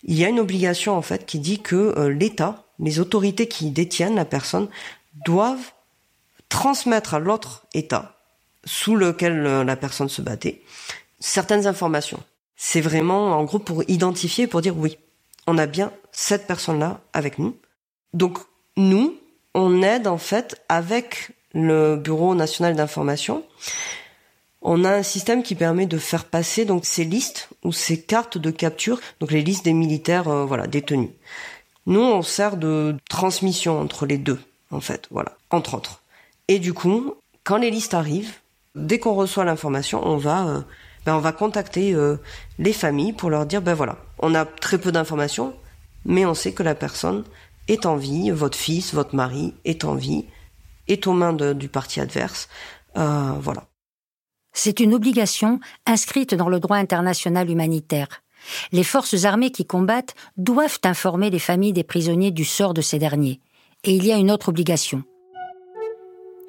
il 0.03 0.13
y 0.13 0.23
a 0.23 0.29
une 0.29 0.39
obligation 0.39 0.95
en 0.95 1.01
fait 1.01 1.25
qui 1.25 1.39
dit 1.39 1.59
que 1.59 2.07
l'État, 2.07 2.63
les 2.77 2.99
autorités 2.99 3.47
qui 3.47 3.71
détiennent 3.71 4.13
la 4.13 4.25
personne, 4.25 4.69
doivent 5.25 5.71
transmettre 6.47 7.15
à 7.15 7.19
l'autre 7.19 7.65
État 7.73 8.15
sous 8.63 8.95
lequel 8.95 9.41
la 9.41 9.75
personne 9.75 10.09
se 10.09 10.21
battait 10.21 10.61
certaines 11.19 11.65
informations 11.65 12.21
c'est 12.61 12.81
vraiment 12.81 13.37
en 13.39 13.45
gros 13.45 13.57
pour 13.57 13.83
identifier, 13.89 14.45
pour 14.45 14.61
dire 14.61 14.77
oui, 14.77 14.97
on 15.47 15.57
a 15.57 15.65
bien 15.65 15.93
cette 16.11 16.45
personne-là 16.45 16.99
avec 17.13 17.39
nous. 17.39 17.55
Donc 18.13 18.37
nous, 18.75 19.15
on 19.55 19.81
aide 19.81 20.07
en 20.07 20.17
fait 20.17 20.61
avec 20.67 21.31
le 21.53 21.95
Bureau 21.95 22.35
national 22.35 22.75
d'information. 22.75 23.45
On 24.61 24.83
a 24.83 24.91
un 24.91 25.03
système 25.03 25.41
qui 25.41 25.55
permet 25.55 25.85
de 25.85 25.97
faire 25.97 26.25
passer 26.25 26.65
donc 26.65 26.85
ces 26.85 27.05
listes 27.05 27.47
ou 27.63 27.71
ces 27.71 28.01
cartes 28.01 28.37
de 28.37 28.51
capture, 28.51 28.99
donc 29.21 29.31
les 29.31 29.41
listes 29.41 29.63
des 29.63 29.73
militaires 29.73 30.27
euh, 30.27 30.43
voilà 30.43 30.67
détenus. 30.67 31.11
Nous, 31.85 32.01
on 32.01 32.21
sert 32.21 32.57
de 32.57 32.97
transmission 33.09 33.79
entre 33.79 34.05
les 34.05 34.17
deux 34.17 34.39
en 34.69 34.81
fait, 34.81 35.07
voilà, 35.11 35.37
entre 35.49 35.75
autres. 35.75 36.01
Et 36.49 36.59
du 36.59 36.73
coup, 36.73 37.13
quand 37.45 37.57
les 37.57 37.71
listes 37.71 37.93
arrivent, 37.93 38.35
dès 38.75 38.99
qu'on 38.99 39.13
reçoit 39.13 39.45
l'information, 39.45 40.05
on 40.05 40.17
va 40.17 40.45
euh, 40.45 40.61
ben 41.05 41.15
on 41.15 41.19
va 41.19 41.31
contacter 41.31 41.93
euh, 41.93 42.17
les 42.57 42.73
familles 42.73 43.13
pour 43.13 43.29
leur 43.29 43.45
dire 43.45 43.61
ben 43.61 43.73
voilà, 43.73 43.97
on 44.19 44.35
a 44.35 44.45
très 44.45 44.77
peu 44.77 44.91
d'informations, 44.91 45.53
mais 46.05 46.25
on 46.25 46.33
sait 46.33 46.53
que 46.53 46.63
la 46.63 46.75
personne 46.75 47.23
est 47.67 47.85
en 47.85 47.95
vie, 47.95 48.31
votre 48.31 48.57
fils, 48.57 48.93
votre 48.93 49.15
mari 49.15 49.53
est 49.65 49.85
en 49.85 49.95
vie, 49.95 50.25
est 50.87 51.07
aux 51.07 51.13
mains 51.13 51.33
du 51.33 51.69
parti 51.69 51.99
adverse, 51.99 52.49
euh, 52.97 53.33
voilà. 53.39 53.65
C'est 54.51 54.79
une 54.79 54.93
obligation 54.93 55.59
inscrite 55.85 56.33
dans 56.33 56.49
le 56.49 56.59
droit 56.59 56.77
international 56.77 57.49
humanitaire. 57.49 58.07
Les 58.71 58.83
forces 58.83 59.25
armées 59.25 59.51
qui 59.51 59.65
combattent 59.65 60.15
doivent 60.37 60.79
informer 60.83 61.29
les 61.29 61.39
familles 61.39 61.73
des 61.73 61.83
prisonniers 61.83 62.31
du 62.31 62.45
sort 62.45 62.73
de 62.73 62.81
ces 62.81 62.99
derniers. 62.99 63.41
Et 63.83 63.93
il 63.93 64.05
y 64.05 64.11
a 64.11 64.17
une 64.17 64.31
autre 64.31 64.49
obligation. 64.49 65.03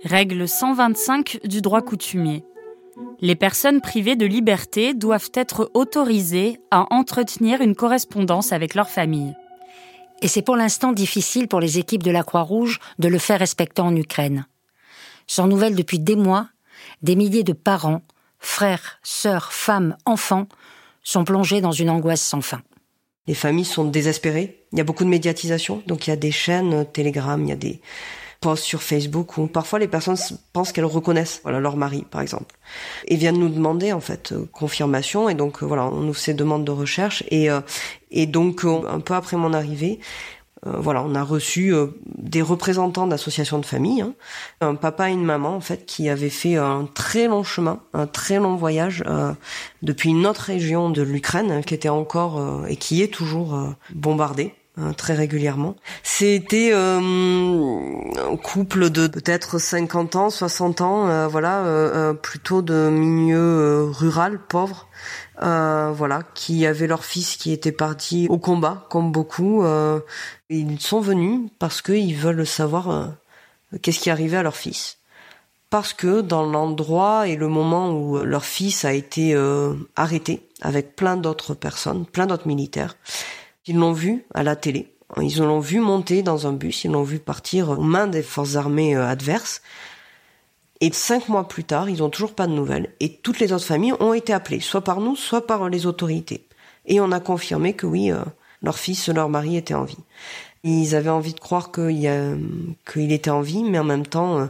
Règle 0.04 0.49
125 0.49 1.40
du 1.45 1.61
droit 1.61 1.83
coutumier. 1.83 2.42
Les 3.21 3.35
personnes 3.35 3.80
privées 3.80 4.16
de 4.16 4.25
liberté 4.25 4.95
doivent 4.95 5.30
être 5.35 5.71
autorisées 5.75 6.59
à 6.71 6.87
entretenir 6.90 7.61
une 7.61 7.75
correspondance 7.75 8.52
avec 8.52 8.75
leur 8.75 8.88
famille. 8.88 9.35
Et 10.23 10.28
c'est 10.28 10.42
pour 10.42 10.57
l'instant 10.57 10.92
difficile 10.92 11.49
pour 11.49 11.61
les 11.61 11.78
équipes 11.78 12.02
de 12.02 12.11
la 12.11 12.23
Croix-Rouge 12.23 12.78
de 12.99 13.09
le 13.09 13.19
faire 13.19 13.38
respecter 13.38 13.83
en 13.83 13.95
Ukraine. 13.95 14.47
Sans 15.26 15.47
nouvelles 15.47 15.76
depuis 15.76 15.99
des 15.99 16.16
mois, 16.16 16.49
des 17.02 17.16
milliers 17.16 17.45
de 17.45 17.52
parents, 17.52 18.02
frères, 18.38 18.99
sœurs, 19.02 19.52
femmes, 19.52 19.97
enfants 20.04 20.47
sont 21.02 21.25
plongés 21.25 21.61
dans 21.61 21.73
une 21.73 21.90
angoisse 21.90 22.23
sans 22.23 22.40
fin. 22.40 22.62
Les 23.26 23.35
familles 23.35 23.64
sont 23.64 23.85
désespérées. 23.85 24.64
Il 24.73 24.78
y 24.78 24.80
a 24.80 24.85
beaucoup 24.85 25.04
de 25.04 25.09
médiatisation, 25.09 25.83
donc 25.87 26.07
il 26.07 26.11
y 26.11 26.12
a 26.12 26.16
des 26.16 26.33
chaînes 26.33 26.87
Telegram, 26.92 27.42
il 27.42 27.49
y 27.49 27.52
a 27.52 27.57
des 27.57 27.80
posts 28.40 28.64
sur 28.64 28.82
Facebook 28.82 29.37
où 29.38 29.47
parfois 29.47 29.78
les 29.78 29.88
personnes 29.88 30.16
pensent 30.52 30.73
qu'elles 30.73 30.85
reconnaissent 30.85 31.40
voilà 31.42 31.61
leur 31.61 31.76
mari 31.76 32.06
par 32.11 32.20
exemple 32.20 32.56
et 33.06 33.16
viennent 33.16 33.38
nous 33.38 33.49
demander 33.49 33.92
en 33.92 34.00
fait 34.00 34.32
euh, 34.32 34.49
confirmation 34.52 35.28
et 35.28 35.35
donc 35.35 35.62
euh, 35.62 35.66
voilà 35.66 35.85
on 35.85 36.00
nous 36.00 36.14
fait 36.14 36.35
demande 36.35 36.64
de 36.64 36.70
recherche 36.70 37.23
et 37.28 37.50
euh, 37.50 37.61
et 38.11 38.26
donc 38.26 38.64
un 38.64 39.00
peu 39.00 39.14
après 39.14 39.37
mon 39.37 39.52
arrivée 39.52 40.00
euh, 40.66 40.73
voilà, 40.78 41.02
on 41.02 41.14
a 41.14 41.23
reçu 41.23 41.73
euh, 41.73 41.87
des 42.04 42.42
représentants 42.42 43.06
d'associations 43.06 43.59
de 43.59 43.64
famille, 43.64 44.02
hein. 44.02 44.12
un 44.61 44.75
papa 44.75 45.09
et 45.09 45.12
une 45.12 45.25
maman 45.25 45.56
en 45.56 45.61
fait 45.61 45.87
qui 45.87 46.09
avaient 46.11 46.28
fait 46.28 46.56
un 46.56 46.87
très 46.92 47.28
long 47.28 47.42
chemin, 47.42 47.80
un 47.94 48.06
très 48.06 48.37
long 48.37 48.56
voyage 48.56 49.02
euh, 49.06 49.32
depuis 49.82 50.11
une 50.11 50.26
autre 50.26 50.42
région 50.42 50.90
de 50.90 51.00
l'Ukraine 51.00 51.64
qui 51.64 51.73
était 51.73 51.88
encore 51.88 52.66
et 52.68 52.76
qui 52.76 53.02
est 53.02 53.09
toujours 53.09 53.75
bombardée 53.90 54.52
hein, 54.80 54.92
très 54.92 55.14
régulièrement. 55.14 55.76
C'était 56.02 56.72
un 56.72 58.37
couple 58.42 58.90
de 58.90 59.06
peut-être 59.06 59.58
50 59.58 60.16
ans, 60.16 60.30
60 60.30 60.80
ans, 60.80 61.28
voilà, 61.28 62.14
plutôt 62.22 62.62
de 62.62 62.90
milieu 62.90 63.90
rural, 63.90 64.40
pauvre, 64.49 64.88
euh, 65.42 65.90
voilà, 65.92 66.20
qui 66.34 66.66
avaient 66.66 66.87
leur 66.87 67.04
fils 67.04 67.37
qui 67.37 67.52
était 67.52 67.72
parti 67.72 68.26
au 68.28 68.38
combat, 68.38 68.87
comme 68.90 69.10
beaucoup. 69.10 69.64
Euh, 69.64 70.00
ils 70.50 70.80
sont 70.80 71.00
venus 71.00 71.49
parce 71.58 71.80
qu'ils 71.80 72.16
veulent 72.16 72.46
savoir 72.46 72.90
euh, 72.90 73.06
qu'est-ce 73.80 74.00
qui 74.00 74.10
arrivait 74.10 74.37
à 74.37 74.42
leur 74.42 74.56
fils. 74.56 74.99
Parce 75.70 75.94
que 75.94 76.20
dans 76.20 76.44
l'endroit 76.44 77.26
et 77.26 77.37
le 77.37 77.49
moment 77.49 77.92
où 77.92 78.18
leur 78.18 78.44
fils 78.44 78.84
a 78.84 78.92
été 78.92 79.37
arrêté 79.94 80.49
avec 80.62 80.96
plein 80.96 81.16
d'autres 81.16 81.54
personnes, 81.54 82.06
plein 82.06 82.26
d'autres 82.26 82.49
militaires, 82.49 82.96
ils 83.70 83.76
l'ont 83.76 83.92
vu 83.92 84.24
à 84.34 84.42
la 84.42 84.56
télé. 84.56 84.88
Ils 85.20 85.38
l'ont 85.38 85.60
vu 85.60 85.80
monter 85.80 86.22
dans 86.22 86.46
un 86.46 86.52
bus, 86.52 86.84
ils 86.84 86.90
l'ont 86.90 87.02
vu 87.02 87.18
partir 87.18 87.70
aux 87.70 87.82
mains 87.82 88.06
des 88.06 88.22
forces 88.22 88.56
armées 88.56 88.94
adverses. 88.94 89.62
Et 90.80 90.90
cinq 90.92 91.28
mois 91.28 91.46
plus 91.46 91.64
tard, 91.64 91.90
ils 91.90 92.02
ont 92.02 92.10
toujours 92.10 92.34
pas 92.34 92.46
de 92.46 92.52
nouvelles. 92.52 92.90
Et 93.00 93.12
toutes 93.12 93.38
les 93.38 93.52
autres 93.52 93.64
familles 93.64 93.94
ont 94.00 94.14
été 94.14 94.32
appelées, 94.32 94.60
soit 94.60 94.82
par 94.82 95.00
nous, 95.00 95.14
soit 95.14 95.46
par 95.46 95.68
les 95.68 95.86
autorités. 95.86 96.46
Et 96.86 97.00
on 97.00 97.12
a 97.12 97.20
confirmé 97.20 97.74
que 97.74 97.86
oui, 97.86 98.10
euh, 98.10 98.22
leur 98.62 98.78
fils, 98.78 99.08
leur 99.08 99.28
mari 99.28 99.56
était 99.56 99.74
en 99.74 99.84
vie. 99.84 99.98
Ils 100.64 100.94
avaient 100.94 101.10
envie 101.10 101.34
de 101.34 101.40
croire 101.40 101.70
qu'il 101.72 103.12
était 103.12 103.30
en 103.30 103.40
vie, 103.40 103.62
mais 103.64 103.78
en 103.78 103.84
même 103.84 104.06
temps, 104.06 104.38
euh, 104.38 104.46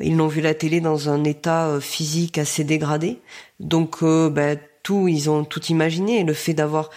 ils 0.00 0.16
l'ont 0.16 0.28
vu 0.28 0.40
la 0.40 0.54
télé 0.54 0.80
dans 0.80 1.08
un 1.08 1.22
état 1.24 1.68
euh, 1.68 1.80
physique 1.80 2.38
assez 2.38 2.64
dégradé. 2.64 3.18
Donc, 3.60 4.02
ben, 4.02 4.58
tout, 4.82 5.08
ils 5.08 5.30
ont 5.30 5.44
tout 5.44 5.64
imaginé. 5.66 6.24
le 6.24 6.34
fait 6.34 6.54
d'avoir 6.54 6.90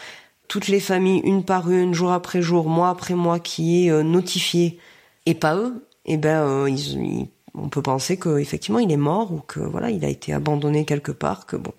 toutes 0.48 0.68
les 0.68 0.80
familles, 0.80 1.22
une 1.24 1.44
par 1.44 1.70
une, 1.70 1.94
jour 1.94 2.12
après 2.12 2.42
jour, 2.42 2.70
mois 2.70 2.90
après 2.90 3.16
mois, 3.16 3.40
qui 3.40 3.88
est 3.88 4.04
notifié, 4.04 4.80
et 5.26 5.34
pas 5.34 5.56
eux, 5.56 5.86
eh 6.06 6.18
ben, 6.18 6.68
ils, 6.68 7.04
ils 7.04 7.28
on 7.58 7.70
peut 7.70 7.82
penser 7.82 8.18
qu'effectivement 8.18 8.80
il 8.80 8.92
est 8.92 8.98
mort 8.98 9.34
ou 9.34 9.40
que 9.40 9.60
voilà 9.60 9.90
il 9.90 10.06
a 10.06 10.10
été 10.10 10.32
abandonné 10.32 10.86
quelque 10.86 11.12
part 11.12 11.46
que 11.46 11.56
bon. 11.56 11.74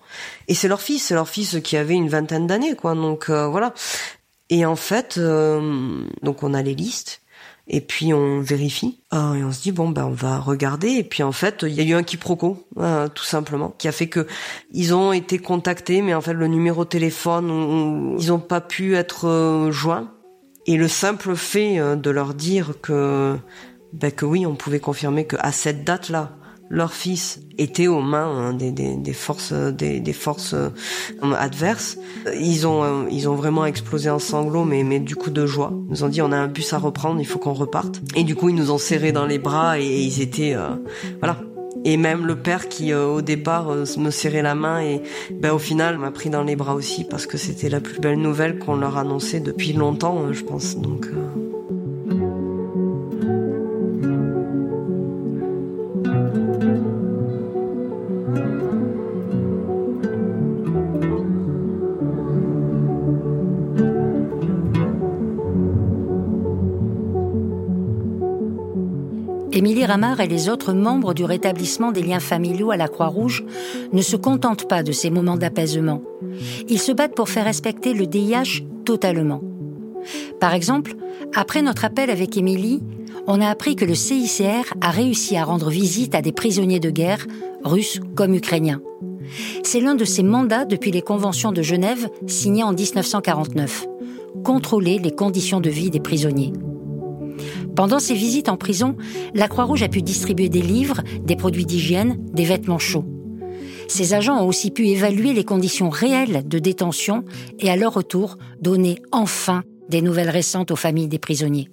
Et 0.47 0.53
c'est 0.53 0.67
leur 0.67 0.81
fils. 0.81 1.03
C'est 1.03 1.13
leur 1.13 1.29
fils 1.29 1.57
qui 1.63 1.77
avait 1.77 1.95
une 1.95 2.09
vingtaine 2.09 2.47
d'années 2.47 2.75
quoi. 2.75 2.95
Donc 2.95 3.29
euh, 3.29 3.47
voilà. 3.47 3.73
Et 4.49 4.65
en 4.65 4.75
fait 4.75 5.15
euh, 5.17 6.03
donc 6.21 6.43
on 6.43 6.53
a 6.53 6.61
les 6.61 6.75
listes 6.75 7.21
et 7.69 7.81
puis 7.81 8.13
on 8.13 8.41
vérifie. 8.41 8.99
Euh, 9.13 9.35
et 9.35 9.43
on 9.43 9.51
se 9.51 9.61
dit 9.61 9.71
bon 9.71 9.89
ben 9.89 10.05
on 10.05 10.11
va 10.11 10.39
regarder. 10.39 10.89
Et 10.89 11.03
puis 11.03 11.23
en 11.23 11.31
fait 11.31 11.63
il 11.63 11.73
y 11.73 11.81
a 11.81 11.83
eu 11.83 11.93
un 11.93 12.03
quiproquo 12.03 12.67
tout 13.13 13.23
simplement 13.23 13.73
qui 13.77 13.87
a 13.87 13.91
fait 13.91 14.07
que 14.07 14.27
ils 14.71 14.93
ont 14.93 15.13
été 15.13 15.39
contactés 15.39 16.01
mais 16.01 16.13
en 16.13 16.21
fait 16.21 16.33
le 16.33 16.47
numéro 16.47 16.83
de 16.83 16.89
téléphone 16.89 18.15
ils 18.19 18.31
ont 18.31 18.39
pas 18.39 18.61
pu 18.61 18.95
être 18.95 19.69
joints. 19.71 20.11
Et 20.65 20.77
le 20.77 20.87
simple 20.87 21.35
fait 21.35 21.79
de 21.95 22.09
leur 22.09 22.33
dire 22.33 22.73
que 22.81 23.37
ben 23.93 24.11
que 24.11 24.25
oui, 24.25 24.45
on 24.45 24.55
pouvait 24.55 24.79
confirmer 24.79 25.25
que 25.25 25.35
à 25.39 25.51
cette 25.51 25.83
date-là, 25.83 26.31
leur 26.69 26.93
fils 26.93 27.41
était 27.57 27.87
aux 27.87 28.01
mains 28.01 28.27
hein, 28.27 28.53
des, 28.53 28.71
des, 28.71 28.95
des, 28.95 29.13
forces 29.13 29.53
des, 29.53 29.99
des 29.99 30.13
forces 30.13 30.53
euh, 30.53 30.69
adverses. 31.37 31.97
Ils 32.39 32.67
ont 32.67 32.83
euh, 32.83 33.07
ils 33.11 33.27
ont 33.27 33.35
vraiment 33.35 33.65
explosé 33.65 34.09
en 34.09 34.19
sanglots, 34.19 34.65
mais 34.65 34.83
mais 34.83 34.99
du 34.99 35.15
coup 35.15 35.31
de 35.31 35.45
joie. 35.45 35.73
Ils 35.87 35.91
nous 35.91 36.03
ont 36.03 36.09
dit 36.09 36.21
on 36.21 36.31
a 36.31 36.37
un 36.37 36.47
bus 36.47 36.71
à 36.73 36.77
reprendre, 36.77 37.19
il 37.19 37.25
faut 37.25 37.39
qu'on 37.39 37.53
reparte. 37.53 38.01
Et 38.15 38.23
du 38.23 38.35
coup 38.35 38.49
ils 38.49 38.55
nous 38.55 38.71
ont 38.71 38.77
serrés 38.77 39.11
dans 39.11 39.25
les 39.25 39.39
bras 39.39 39.79
et, 39.79 39.85
ils 39.85 40.21
étaient 40.21 40.53
euh, 40.53 40.69
voilà. 41.19 41.37
Et 41.85 41.95
même 41.95 42.25
le 42.25 42.35
père 42.35 42.67
qui 42.67 42.93
au 42.93 43.21
départ 43.21 43.69
me 43.69 44.11
serrait 44.11 44.41
la 44.41 44.53
main 44.53 44.81
et 44.81 45.01
ben 45.31 45.53
au 45.53 45.59
final 45.59 45.97
m'a 45.97 46.11
pris 46.11 46.29
dans 46.29 46.43
les 46.43 46.57
bras 46.57 46.75
aussi 46.75 47.05
parce 47.05 47.25
que 47.25 47.37
c'était 47.37 47.69
la 47.69 47.79
plus 47.79 48.01
belle 48.01 48.19
nouvelle 48.19 48.59
qu'on 48.59 48.75
leur 48.75 48.97
annonçait 48.97 49.39
depuis 49.39 49.71
longtemps, 49.71 50.33
je 50.33 50.43
pense. 50.43 50.75
Donc 50.75 51.07
Et 70.19 70.27
les 70.27 70.49
autres 70.49 70.73
membres 70.73 71.15
du 71.15 71.25
rétablissement 71.25 71.91
des 71.91 72.03
liens 72.03 72.19
familiaux 72.19 72.69
à 72.69 72.77
la 72.77 72.87
Croix-Rouge 72.87 73.43
ne 73.91 74.03
se 74.03 74.15
contentent 74.15 74.67
pas 74.67 74.83
de 74.83 74.91
ces 74.91 75.09
moments 75.09 75.35
d'apaisement. 75.35 76.03
Ils 76.67 76.79
se 76.79 76.91
battent 76.91 77.15
pour 77.15 77.29
faire 77.29 77.45
respecter 77.45 77.95
le 77.95 78.05
DIH 78.05 78.67
totalement. 78.85 79.41
Par 80.39 80.53
exemple, 80.53 80.95
après 81.35 81.63
notre 81.63 81.85
appel 81.85 82.11
avec 82.11 82.37
Émilie, 82.37 82.83
on 83.25 83.41
a 83.41 83.49
appris 83.49 83.75
que 83.75 83.85
le 83.85 83.95
CICR 83.95 84.75
a 84.79 84.91
réussi 84.91 85.37
à 85.37 85.43
rendre 85.43 85.71
visite 85.71 86.13
à 86.13 86.21
des 86.21 86.33
prisonniers 86.33 86.79
de 86.79 86.91
guerre, 86.91 87.25
russes 87.63 87.99
comme 88.15 88.35
ukrainiens. 88.35 88.81
C'est 89.63 89.81
l'un 89.81 89.95
de 89.95 90.05
ses 90.05 90.23
mandats 90.23 90.65
depuis 90.65 90.91
les 90.91 91.01
conventions 91.01 91.51
de 91.51 91.63
Genève 91.63 92.09
signées 92.27 92.63
en 92.63 92.73
1949. 92.73 93.87
Contrôler 94.43 94.99
les 94.99 95.15
conditions 95.15 95.61
de 95.61 95.69
vie 95.71 95.89
des 95.89 95.99
prisonniers. 95.99 96.53
Pendant 97.79 97.99
ses 97.99 98.13
visites 98.13 98.49
en 98.49 98.57
prison, 98.57 98.97
la 99.33 99.47
Croix-Rouge 99.47 99.83
a 99.83 99.87
pu 99.87 100.01
distribuer 100.01 100.49
des 100.49 100.61
livres, 100.61 101.01
des 101.21 101.37
produits 101.37 101.65
d'hygiène, 101.65 102.17
des 102.33 102.43
vêtements 102.43 102.77
chauds. 102.77 103.05
Ces 103.87 104.13
agents 104.13 104.37
ont 104.37 104.45
aussi 104.49 104.69
pu 104.69 104.89
évaluer 104.89 105.31
les 105.31 105.45
conditions 105.45 105.89
réelles 105.89 106.45
de 106.45 106.59
détention 106.59 107.23
et 107.57 107.69
à 107.69 107.77
leur 107.77 107.93
retour 107.93 108.37
donner 108.59 109.01
enfin 109.13 109.63
des 109.87 110.01
nouvelles 110.01 110.29
récentes 110.29 110.71
aux 110.71 110.75
familles 110.75 111.07
des 111.07 111.19
prisonniers. 111.19 111.69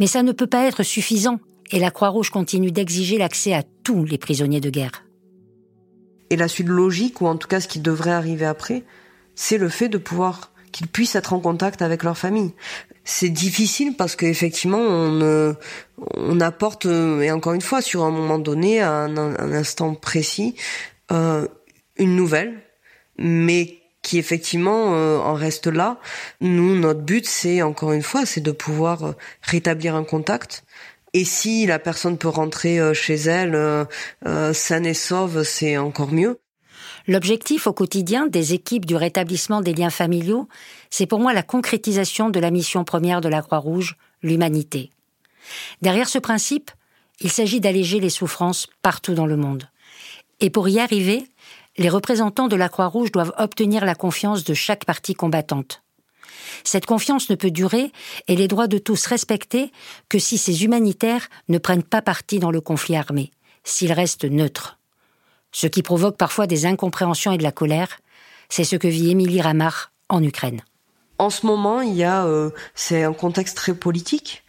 Mais 0.00 0.06
ça 0.06 0.22
ne 0.22 0.32
peut 0.32 0.46
pas 0.46 0.66
être 0.66 0.82
suffisant 0.82 1.40
et 1.70 1.78
la 1.78 1.90
Croix-Rouge 1.90 2.30
continue 2.30 2.72
d'exiger 2.72 3.18
l'accès 3.18 3.52
à 3.52 3.64
tous 3.84 4.06
les 4.06 4.16
prisonniers 4.16 4.62
de 4.62 4.70
guerre. 4.70 5.04
Et 6.30 6.36
la 6.36 6.48
suite 6.48 6.68
logique, 6.68 7.20
ou 7.20 7.26
en 7.26 7.36
tout 7.36 7.48
cas 7.48 7.60
ce 7.60 7.68
qui 7.68 7.80
devrait 7.80 8.12
arriver 8.12 8.46
après, 8.46 8.82
c'est 9.34 9.58
le 9.58 9.68
fait 9.68 9.90
de 9.90 9.98
pouvoir 9.98 10.52
qu'ils 10.72 10.88
puissent 10.88 11.16
être 11.16 11.34
en 11.34 11.38
contact 11.38 11.82
avec 11.82 12.02
leur 12.02 12.16
famille 12.16 12.54
c'est 13.04 13.30
difficile 13.30 13.94
parce 13.96 14.16
qu'effectivement 14.16 14.78
on 14.78 15.54
on 16.14 16.40
apporte 16.40 16.86
et 16.86 17.30
encore 17.30 17.52
une 17.52 17.60
fois 17.60 17.82
sur 17.82 18.04
un 18.04 18.10
moment 18.10 18.38
donné 18.38 18.80
à 18.80 18.92
un, 18.92 19.52
instant 19.52 19.94
précis 19.94 20.54
euh, 21.10 21.46
une 21.96 22.16
nouvelle 22.16 22.62
mais 23.18 23.78
qui 24.02 24.18
effectivement 24.18 24.94
euh, 24.94 25.18
en 25.18 25.34
reste 25.34 25.68
là. 25.68 25.98
Nous 26.40 26.76
notre 26.76 27.00
but 27.00 27.26
c'est 27.26 27.62
encore 27.62 27.92
une 27.92 28.02
fois 28.02 28.26
c'est 28.26 28.40
de 28.40 28.52
pouvoir 28.52 29.04
euh, 29.04 29.12
rétablir 29.42 29.94
un 29.94 30.04
contact. 30.04 30.64
Et 31.14 31.24
si 31.24 31.66
la 31.66 31.78
personne 31.78 32.16
peut 32.18 32.28
rentrer 32.28 32.80
euh, 32.80 32.94
chez 32.94 33.14
elle 33.14 33.54
euh, 33.54 34.52
saine 34.52 34.86
et 34.86 34.94
sauve 34.94 35.42
c'est 35.44 35.76
encore 35.76 36.12
mieux. 36.12 36.38
L'objectif 37.08 37.66
au 37.66 37.72
quotidien 37.72 38.26
des 38.26 38.54
équipes 38.54 38.86
du 38.86 38.94
rétablissement 38.94 39.60
des 39.60 39.74
liens 39.74 39.90
familiaux, 39.90 40.48
c'est 40.92 41.06
pour 41.06 41.18
moi 41.18 41.32
la 41.32 41.42
concrétisation 41.42 42.28
de 42.28 42.38
la 42.38 42.50
mission 42.50 42.84
première 42.84 43.20
de 43.22 43.28
la 43.28 43.40
Croix-Rouge, 43.40 43.96
l'humanité. 44.22 44.90
Derrière 45.80 46.08
ce 46.08 46.18
principe, 46.18 46.70
il 47.20 47.30
s'agit 47.30 47.60
d'alléger 47.60 47.98
les 47.98 48.10
souffrances 48.10 48.68
partout 48.82 49.14
dans 49.14 49.26
le 49.26 49.36
monde. 49.36 49.68
Et 50.40 50.50
pour 50.50 50.68
y 50.68 50.78
arriver, 50.78 51.26
les 51.78 51.88
représentants 51.88 52.48
de 52.48 52.56
la 52.56 52.68
Croix-Rouge 52.68 53.10
doivent 53.10 53.32
obtenir 53.38 53.84
la 53.84 53.94
confiance 53.94 54.44
de 54.44 54.54
chaque 54.54 54.84
partie 54.84 55.14
combattante. 55.14 55.82
Cette 56.62 56.86
confiance 56.86 57.30
ne 57.30 57.34
peut 57.34 57.50
durer 57.50 57.90
et 58.28 58.36
les 58.36 58.46
droits 58.46 58.68
de 58.68 58.78
tous 58.78 59.06
respectés 59.06 59.72
que 60.08 60.18
si 60.18 60.38
ces 60.38 60.64
humanitaires 60.64 61.28
ne 61.48 61.58
prennent 61.58 61.82
pas 61.82 62.02
parti 62.02 62.38
dans 62.38 62.50
le 62.50 62.60
conflit 62.60 62.96
armé, 62.96 63.30
s'ils 63.64 63.92
restent 63.92 64.26
neutres 64.26 64.78
ce 65.52 65.66
qui 65.66 65.82
provoque 65.82 66.16
parfois 66.16 66.46
des 66.46 66.66
incompréhensions 66.66 67.32
et 67.32 67.38
de 67.38 67.42
la 67.42 67.52
colère. 67.52 68.00
C'est 68.48 68.64
ce 68.64 68.76
que 68.76 68.88
vit 68.88 69.10
Émilie 69.10 69.40
Ramar 69.40 69.92
en 70.08 70.22
Ukraine. 70.22 70.62
En 71.22 71.30
ce 71.30 71.46
moment, 71.46 71.80
il 71.80 71.94
y 71.94 72.04
a, 72.04 72.26
c'est 72.74 73.04
un 73.04 73.12
contexte 73.12 73.56
très 73.56 73.74
politique 73.74 74.42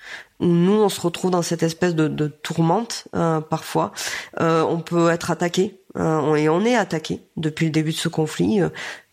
nous 0.44 0.74
on 0.74 0.90
se 0.90 1.02
retrouve 1.02 1.32
dans 1.32 1.42
cette 1.42 1.64
espèce 1.64 1.96
de, 1.96 2.08
de 2.08 2.28
tourmente 2.28 3.08
euh, 3.16 3.42
parfois. 3.42 3.92
Euh, 4.40 4.62
on 4.64 4.80
peut 4.80 5.10
être 5.10 5.32
attaqué 5.32 5.80
euh, 5.98 6.36
et 6.36 6.50
on 6.50 6.66
est 6.66 6.76
attaqué 6.76 7.22
depuis 7.38 7.66
le 7.66 7.72
début 7.72 7.92
de 7.92 7.98
ce 7.98 8.10
conflit 8.10 8.60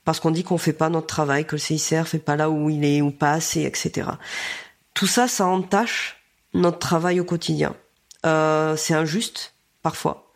parce 0.04 0.20
qu'on 0.20 0.30
dit 0.30 0.44
qu'on 0.44 0.58
fait 0.58 0.72
pas 0.72 0.88
notre 0.88 1.06
travail, 1.06 1.44
que 1.44 1.56
le 1.56 1.60
CICR 1.60 2.04
fait 2.04 2.18
pas 2.18 2.36
là 2.36 2.50
où 2.50 2.70
il 2.70 2.84
est 2.84 3.02
ou 3.02 3.10
pas 3.10 3.32
assez, 3.32 3.62
etc. 3.62 4.08
Tout 4.94 5.06
ça, 5.06 5.28
ça 5.28 5.46
entache 5.46 6.22
notre 6.52 6.78
travail 6.78 7.20
au 7.20 7.24
quotidien. 7.24 7.74
c'est 8.24 8.94
injuste 8.94 9.54
parfois. 9.82 10.32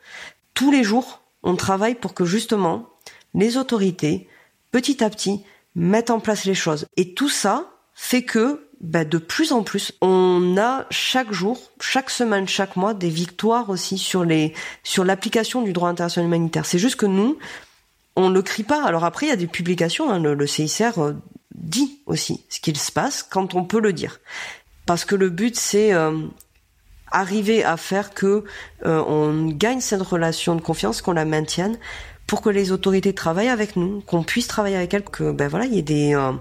Tous 0.54 0.70
les 0.70 0.84
jours, 0.84 1.22
on 1.42 1.56
travaille 1.56 1.96
pour 1.96 2.14
que 2.14 2.24
justement 2.24 2.88
les 3.34 3.56
autorités, 3.56 4.28
petit 4.70 5.02
à 5.02 5.10
petit, 5.10 5.44
mettent 5.74 6.10
en 6.10 6.20
place 6.20 6.44
les 6.44 6.54
choses. 6.54 6.86
Et 6.96 7.14
tout 7.14 7.28
ça 7.28 7.70
fait 7.94 8.22
que 8.22 8.64
bah, 8.80 9.04
de 9.04 9.18
plus 9.18 9.52
en 9.52 9.62
plus, 9.62 9.92
on 10.02 10.56
a 10.58 10.84
chaque 10.90 11.32
jour, 11.32 11.70
chaque 11.80 12.10
semaine, 12.10 12.46
chaque 12.46 12.76
mois 12.76 12.92
des 12.92 13.08
victoires 13.08 13.70
aussi 13.70 13.96
sur 13.96 14.24
les 14.24 14.52
sur 14.82 15.04
l'application 15.04 15.62
du 15.62 15.72
droit 15.72 15.88
international 15.88 16.28
humanitaire. 16.28 16.66
C'est 16.66 16.78
juste 16.78 16.96
que 16.96 17.06
nous, 17.06 17.38
on 18.14 18.28
le 18.28 18.42
crie 18.42 18.62
pas. 18.62 18.84
Alors 18.84 19.04
après, 19.04 19.26
il 19.26 19.28
y 19.30 19.32
a 19.32 19.36
des 19.36 19.46
publications. 19.46 20.10
Hein, 20.10 20.18
le, 20.18 20.46
CICR 20.46 20.98
euh, 20.98 21.12
dit 21.54 22.00
aussi 22.06 22.44
ce 22.50 22.60
qu'il 22.60 22.76
se 22.76 22.92
passe 22.92 23.22
quand 23.22 23.54
on 23.54 23.64
peut 23.64 23.80
le 23.80 23.92
dire, 23.92 24.20
parce 24.86 25.04
que 25.04 25.14
le 25.14 25.30
but 25.30 25.56
c'est 25.56 25.94
euh, 25.94 26.18
arriver 27.10 27.64
à 27.64 27.76
faire 27.76 28.12
que 28.12 28.44
euh, 28.84 29.02
on 29.06 29.46
gagne 29.46 29.80
cette 29.80 30.02
relation 30.02 30.56
de 30.56 30.60
confiance, 30.60 31.00
qu'on 31.00 31.12
la 31.12 31.24
maintienne 31.24 31.78
pour 32.26 32.40
que 32.40 32.48
les 32.48 32.72
autorités 32.72 33.12
travaillent 33.12 33.48
avec 33.48 33.76
nous, 33.76 34.00
qu'on 34.00 34.22
puisse 34.22 34.48
travailler 34.48 34.76
avec 34.76 34.94
elles, 34.94 35.04
que 35.04 35.30
ben 35.30 35.48
voilà, 35.48 35.66
il 35.66 35.74
y 35.74 35.78
ait 35.78 35.82
des, 35.82 36.14
euh, 36.14 36.32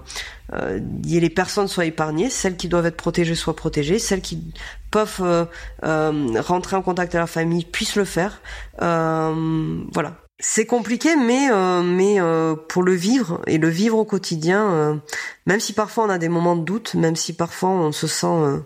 euh 0.54 0.80
y 1.04 1.16
ait 1.16 1.20
les 1.20 1.30
personnes 1.30 1.68
soient 1.68 1.84
épargnées, 1.84 2.30
celles 2.30 2.56
qui 2.56 2.68
doivent 2.68 2.86
être 2.86 2.96
protégées 2.96 3.34
soient 3.34 3.56
protégées, 3.56 3.98
celles 3.98 4.22
qui 4.22 4.42
peuvent 4.90 5.20
euh, 5.20 5.44
euh 5.84 6.40
rentrer 6.40 6.76
en 6.76 6.82
contact 6.82 7.14
avec 7.14 7.20
leur 7.20 7.28
famille 7.28 7.64
puissent 7.64 7.96
le 7.96 8.04
faire. 8.04 8.40
Euh, 8.82 9.82
voilà. 9.92 10.16
C'est 10.40 10.66
compliqué, 10.66 11.14
mais 11.14 11.48
mais 11.84 12.18
pour 12.68 12.82
le 12.82 12.92
vivre 12.92 13.40
et 13.46 13.56
le 13.56 13.68
vivre 13.68 13.96
au 13.96 14.04
quotidien, 14.04 15.00
même 15.46 15.60
si 15.60 15.72
parfois 15.72 16.04
on 16.04 16.10
a 16.10 16.18
des 16.18 16.28
moments 16.28 16.56
de 16.56 16.64
doute, 16.64 16.94
même 16.94 17.14
si 17.14 17.34
parfois 17.34 17.70
on 17.70 17.92
se 17.92 18.08
sent 18.08 18.62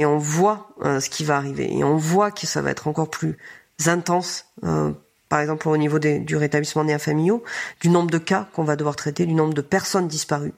et 0.00 0.04
on 0.04 0.18
voit 0.18 0.74
ce 0.82 1.08
qui 1.08 1.22
va 1.22 1.36
arriver 1.36 1.72
et 1.72 1.84
on 1.84 1.96
voit 1.96 2.32
que 2.32 2.48
ça 2.48 2.60
va 2.60 2.70
être 2.72 2.88
encore 2.88 3.08
plus 3.08 3.38
intense 3.86 4.46
par 5.32 5.40
exemple 5.40 5.66
au 5.66 5.78
niveau 5.78 5.98
du 5.98 6.36
rétablissement 6.36 6.84
des 6.84 6.98
familiaux, 6.98 7.42
du 7.80 7.88
nombre 7.88 8.10
de 8.10 8.18
cas 8.18 8.48
qu'on 8.52 8.64
va 8.64 8.76
devoir 8.76 8.96
traiter, 8.96 9.24
du 9.24 9.32
nombre 9.32 9.54
de 9.54 9.62
personnes 9.62 10.06
disparues. 10.06 10.52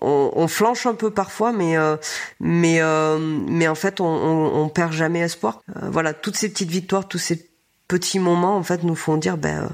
On, 0.00 0.30
on 0.34 0.48
flanche 0.48 0.84
un 0.84 0.92
peu 0.92 1.10
parfois, 1.10 1.50
mais 1.50 1.78
euh, 1.78 1.96
mais 2.38 2.82
euh, 2.82 3.18
mais 3.18 3.68
en 3.68 3.74
fait 3.74 4.02
on, 4.02 4.04
on, 4.04 4.64
on, 4.64 4.68
perd 4.68 4.92
jamais 4.92 5.20
espoir. 5.20 5.62
Euh, 5.70 5.88
voilà, 5.88 6.12
toutes 6.12 6.36
ces 6.36 6.50
petites 6.50 6.68
victoires, 6.68 7.08
tous 7.08 7.16
ces 7.16 7.48
petits 7.88 8.18
moments 8.18 8.54
en 8.54 8.62
fait 8.62 8.82
nous 8.82 8.96
font 8.96 9.16
dire 9.16 9.38
ben 9.38 9.70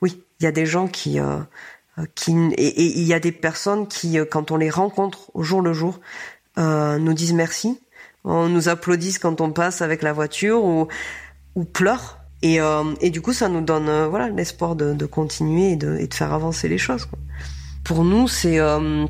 oui, 0.00 0.24
il 0.40 0.44
y 0.44 0.46
a 0.46 0.52
des 0.52 0.64
gens 0.64 0.88
qui 0.88 1.18
qui 2.14 2.32
et 2.56 2.82
il 2.82 3.06
y 3.06 3.12
a 3.12 3.20
des 3.20 3.30
personnes 3.30 3.86
qui 3.88 4.16
quand 4.30 4.52
on 4.52 4.56
les 4.56 4.70
rencontre 4.70 5.30
au 5.34 5.42
jour 5.42 5.60
le 5.60 5.74
jour 5.74 6.00
nous 6.56 7.12
disent 7.12 7.34
merci, 7.34 7.78
on 8.24 8.48
nous 8.48 8.70
applaudissent 8.70 9.18
quand 9.18 9.42
on 9.42 9.52
passe 9.52 9.82
avec 9.82 10.00
la 10.00 10.14
voiture 10.14 10.64
ou 10.64 10.88
ou 11.54 11.64
pleurent 11.64 12.21
et, 12.42 12.60
euh, 12.60 12.82
du 13.10 13.20
coup, 13.20 13.32
ça 13.32 13.48
nous 13.48 13.60
donne 13.60 13.88
euh, 13.88 14.08
voilà 14.08 14.28
l'espoir 14.28 14.74
de, 14.74 14.92
de, 14.94 15.06
continuer 15.06 15.72
et 15.72 15.76
de, 15.76 15.96
et 15.96 16.08
de, 16.08 16.14
faire 16.14 16.32
avancer 16.32 16.68
les 16.68 16.78
choses. 16.78 17.04
Quoi. 17.04 17.18
Pour 17.84 18.04
nous, 18.04 18.26
c'est 18.26 18.58
euh, 18.58 19.06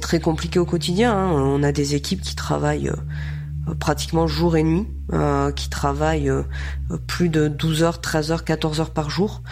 très 0.00 0.20
compliqué 0.20 0.58
au 0.58 0.64
quotidien. 0.64 1.12
Hein. 1.12 1.30
On 1.32 1.62
a 1.62 1.72
des 1.72 1.94
équipes 1.94 2.22
qui 2.22 2.34
travaillent 2.34 2.88
euh, 2.88 3.74
pratiquement 3.78 4.26
jour 4.26 4.56
et 4.56 4.62
nuit, 4.62 4.86
qui 5.56 5.68
travaillent 5.68 6.30
plus 7.06 7.28
de 7.28 7.48
12 7.48 7.82
heures, 7.82 8.00
13 8.00 8.32
heures, 8.32 8.44
14 8.44 8.80
heures 8.80 8.90
par 8.90 9.10
jour 9.10 9.42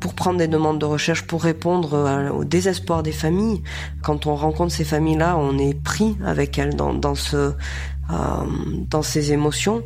pour 0.00 0.14
prendre 0.14 0.38
des 0.38 0.48
demandes 0.48 0.78
de 0.78 0.86
recherche, 0.86 1.26
pour 1.26 1.42
répondre 1.42 2.32
au 2.34 2.44
désespoir 2.44 3.02
des 3.02 3.12
familles. 3.12 3.62
Quand 4.02 4.26
on 4.26 4.34
rencontre 4.34 4.72
ces 4.72 4.84
familles-là, 4.84 5.36
on 5.38 5.58
est 5.58 5.74
pris 5.74 6.16
avec 6.24 6.58
elles 6.58 6.74
dans, 6.74 6.94
dans 6.94 7.14
ce 7.14 7.52
dans 8.08 9.02
ces 9.02 9.32
émotions. 9.32 9.82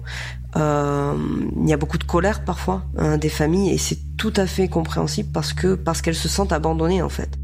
Euh, 0.57 1.15
il 1.63 1.69
y 1.69 1.73
a 1.73 1.77
beaucoup 1.79 1.97
de 1.97 2.05
colère 2.05 2.45
parfois 2.45 2.85
hein, 2.99 3.17
des 3.17 3.31
familles 3.31 3.73
et 3.73 3.79
c'est 3.79 3.99
tout 4.19 4.35
à 4.37 4.47
fait 4.47 4.69
compréhensible 4.69 5.31
parce 5.33 5.55
que 5.55 5.75
parce 5.75 6.03
qu'elles 6.03 6.15
se 6.15 6.29
sentent 6.29 6.53
abandonnées 6.53 7.03
en 7.03 7.09
fait. 7.09 7.39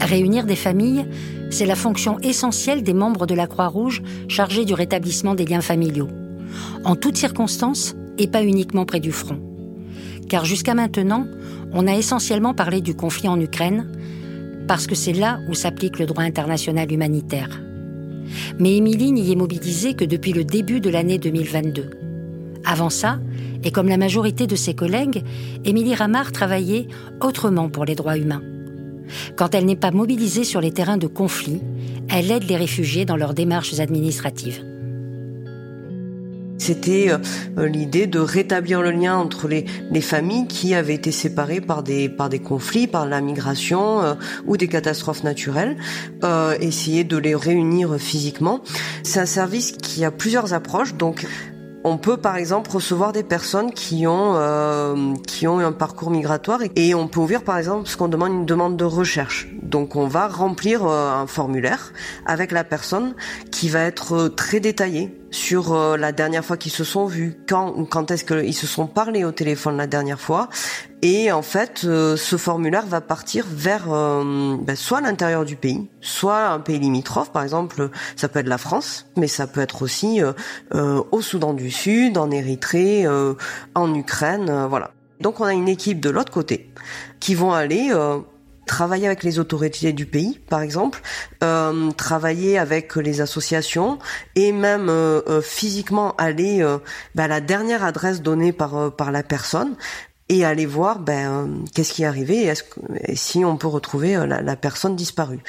Réunir 0.00 0.44
des 0.44 0.56
familles, 0.56 1.06
c'est 1.50 1.66
la 1.66 1.74
fonction 1.74 2.18
essentielle 2.20 2.82
des 2.82 2.94
membres 2.94 3.26
de 3.26 3.34
la 3.34 3.46
Croix-Rouge 3.46 4.02
chargés 4.28 4.64
du 4.64 4.74
rétablissement 4.74 5.34
des 5.34 5.44
liens 5.44 5.60
familiaux. 5.60 6.08
En 6.84 6.96
toutes 6.96 7.16
circonstances 7.16 7.94
et 8.18 8.28
pas 8.28 8.42
uniquement 8.42 8.84
près 8.84 9.00
du 9.00 9.12
front. 9.12 9.40
Car 10.28 10.44
jusqu'à 10.44 10.74
maintenant, 10.74 11.26
on 11.72 11.86
a 11.86 11.94
essentiellement 11.94 12.54
parlé 12.54 12.80
du 12.80 12.94
conflit 12.94 13.28
en 13.28 13.40
Ukraine, 13.40 13.86
parce 14.68 14.86
que 14.86 14.94
c'est 14.94 15.12
là 15.12 15.40
où 15.48 15.54
s'applique 15.54 15.98
le 15.98 16.06
droit 16.06 16.22
international 16.22 16.92
humanitaire. 16.92 17.60
Mais 18.58 18.76
Émilie 18.76 19.12
n'y 19.12 19.32
est 19.32 19.36
mobilisée 19.36 19.94
que 19.94 20.04
depuis 20.04 20.32
le 20.32 20.44
début 20.44 20.80
de 20.80 20.90
l'année 20.90 21.18
2022. 21.18 21.90
Avant 22.64 22.90
ça, 22.90 23.18
et 23.64 23.72
comme 23.72 23.88
la 23.88 23.96
majorité 23.96 24.46
de 24.46 24.56
ses 24.56 24.74
collègues, 24.74 25.24
Émilie 25.64 25.94
Ramard 25.94 26.32
travaillait 26.32 26.86
autrement 27.20 27.68
pour 27.68 27.84
les 27.84 27.94
droits 27.94 28.16
humains. 28.16 28.42
Quand 29.36 29.54
elle 29.54 29.66
n'est 29.66 29.76
pas 29.76 29.90
mobilisée 29.90 30.44
sur 30.44 30.60
les 30.60 30.72
terrains 30.72 30.96
de 30.96 31.06
conflit, 31.06 31.60
elle 32.08 32.30
aide 32.30 32.48
les 32.48 32.56
réfugiés 32.56 33.04
dans 33.04 33.16
leurs 33.16 33.34
démarches 33.34 33.78
administratives. 33.78 34.62
C'était 36.60 37.10
euh, 37.10 37.66
l'idée 37.66 38.06
de 38.06 38.18
rétablir 38.18 38.82
le 38.82 38.90
lien 38.90 39.16
entre 39.16 39.48
les, 39.48 39.64
familles 40.02 40.46
qui 40.46 40.74
avaient 40.74 40.94
été 40.94 41.10
séparées 41.10 41.62
par 41.62 41.82
des, 41.82 42.10
conflits, 42.44 42.86
par 42.86 43.06
la 43.06 43.22
migration 43.22 44.02
euh, 44.02 44.14
ou 44.46 44.58
des 44.58 44.68
catastrophes 44.68 45.24
naturelles, 45.24 45.78
euh, 46.22 46.54
essayer 46.60 47.02
de 47.02 47.16
les 47.16 47.34
réunir 47.34 47.96
physiquement. 47.98 48.60
C'est 49.04 49.20
un 49.20 49.26
service 49.26 49.72
qui 49.72 50.04
a 50.04 50.10
plusieurs 50.10 50.52
approches, 50.52 50.94
on 51.84 51.96
peut 51.96 52.16
par 52.16 52.36
exemple 52.36 52.70
recevoir 52.70 53.12
des 53.12 53.22
personnes 53.22 53.72
qui 53.72 54.06
ont 54.06 54.34
euh, 54.36 55.14
qui 55.26 55.46
ont 55.46 55.58
un 55.58 55.72
parcours 55.72 56.10
migratoire 56.10 56.60
et 56.76 56.94
on 56.94 57.08
peut 57.08 57.20
ouvrir 57.20 57.42
par 57.42 57.58
exemple 57.58 57.88
ce 57.88 57.96
qu'on 57.96 58.08
demande 58.08 58.32
une 58.32 58.46
demande 58.46 58.76
de 58.76 58.84
recherche. 58.84 59.48
Donc 59.62 59.96
on 59.96 60.06
va 60.06 60.28
remplir 60.28 60.84
euh, 60.84 61.12
un 61.12 61.26
formulaire 61.26 61.92
avec 62.26 62.52
la 62.52 62.64
personne 62.64 63.14
qui 63.50 63.68
va 63.68 63.80
être 63.80 64.14
euh, 64.14 64.28
très 64.28 64.60
détaillé 64.60 65.16
sur 65.30 65.76
la 65.96 66.10
dernière 66.10 66.44
fois 66.44 66.56
qu'ils 66.56 66.72
se 66.72 66.82
sont 66.82 67.06
vus, 67.06 67.36
quand 67.48 67.84
quand 67.88 68.10
est-ce 68.10 68.24
qu'ils 68.24 68.52
se 68.52 68.66
sont 68.66 68.88
parlé 68.88 69.22
au 69.22 69.30
téléphone 69.30 69.76
la 69.76 69.86
dernière 69.86 70.20
fois, 70.20 70.48
et 71.02 71.32
en 71.32 71.42
fait, 71.42 71.82
euh, 71.84 72.16
ce 72.16 72.36
formulaire 72.36 72.86
va 72.86 73.00
partir 73.00 73.46
vers 73.50 73.90
euh, 73.90 74.56
ben, 74.60 74.76
soit 74.76 75.00
l'intérieur 75.00 75.44
du 75.44 75.56
pays, 75.56 75.88
soit 76.00 76.48
un 76.48 76.60
pays 76.60 76.78
limitrophe. 76.78 77.32
Par 77.32 77.42
exemple, 77.42 77.88
ça 78.16 78.28
peut 78.28 78.40
être 78.40 78.48
la 78.48 78.58
France, 78.58 79.06
mais 79.16 79.26
ça 79.28 79.46
peut 79.46 79.60
être 79.60 79.82
aussi 79.82 80.20
euh, 80.22 81.02
au 81.10 81.22
Soudan 81.22 81.54
du 81.54 81.70
Sud, 81.70 82.18
en 82.18 82.30
Érythrée, 82.30 83.06
en 83.74 83.94
Ukraine, 83.94 84.66
voilà. 84.68 84.90
Donc 85.20 85.40
on 85.40 85.44
a 85.44 85.52
une 85.52 85.68
équipe 85.68 86.00
de 86.00 86.10
l'autre 86.10 86.32
côté 86.32 86.70
qui 87.18 87.34
vont 87.34 87.52
aller 87.52 87.92
travailler 88.66 89.06
avec 89.06 89.24
les 89.24 89.40
autorités 89.40 89.92
du 89.92 90.06
pays, 90.06 90.38
par 90.48 90.60
exemple, 90.60 91.02
euh, 91.42 91.90
travailler 91.90 92.56
avec 92.56 92.94
les 92.94 93.20
associations 93.20 93.98
et 94.36 94.52
même 94.52 94.88
euh, 94.88 95.42
physiquement 95.42 96.14
aller 96.16 96.64
ben, 97.14 97.24
à 97.24 97.28
la 97.28 97.40
dernière 97.40 97.84
adresse 97.84 98.22
donnée 98.22 98.52
par 98.52 98.94
par 98.94 99.10
la 99.10 99.22
personne 99.22 99.74
et 100.30 100.44
aller 100.44 100.64
voir 100.64 101.00
ben, 101.00 101.64
qu'est-ce 101.74 101.92
qui 101.92 102.04
est 102.04 102.06
arrivé 102.06 102.44
et, 102.44 102.46
est-ce 102.46 102.62
et 103.04 103.16
si 103.16 103.44
on 103.44 103.56
peut 103.56 103.66
retrouver 103.66 104.16
euh, 104.16 104.26
la, 104.26 104.56
personne 104.56 104.94
disparue. 104.94 105.42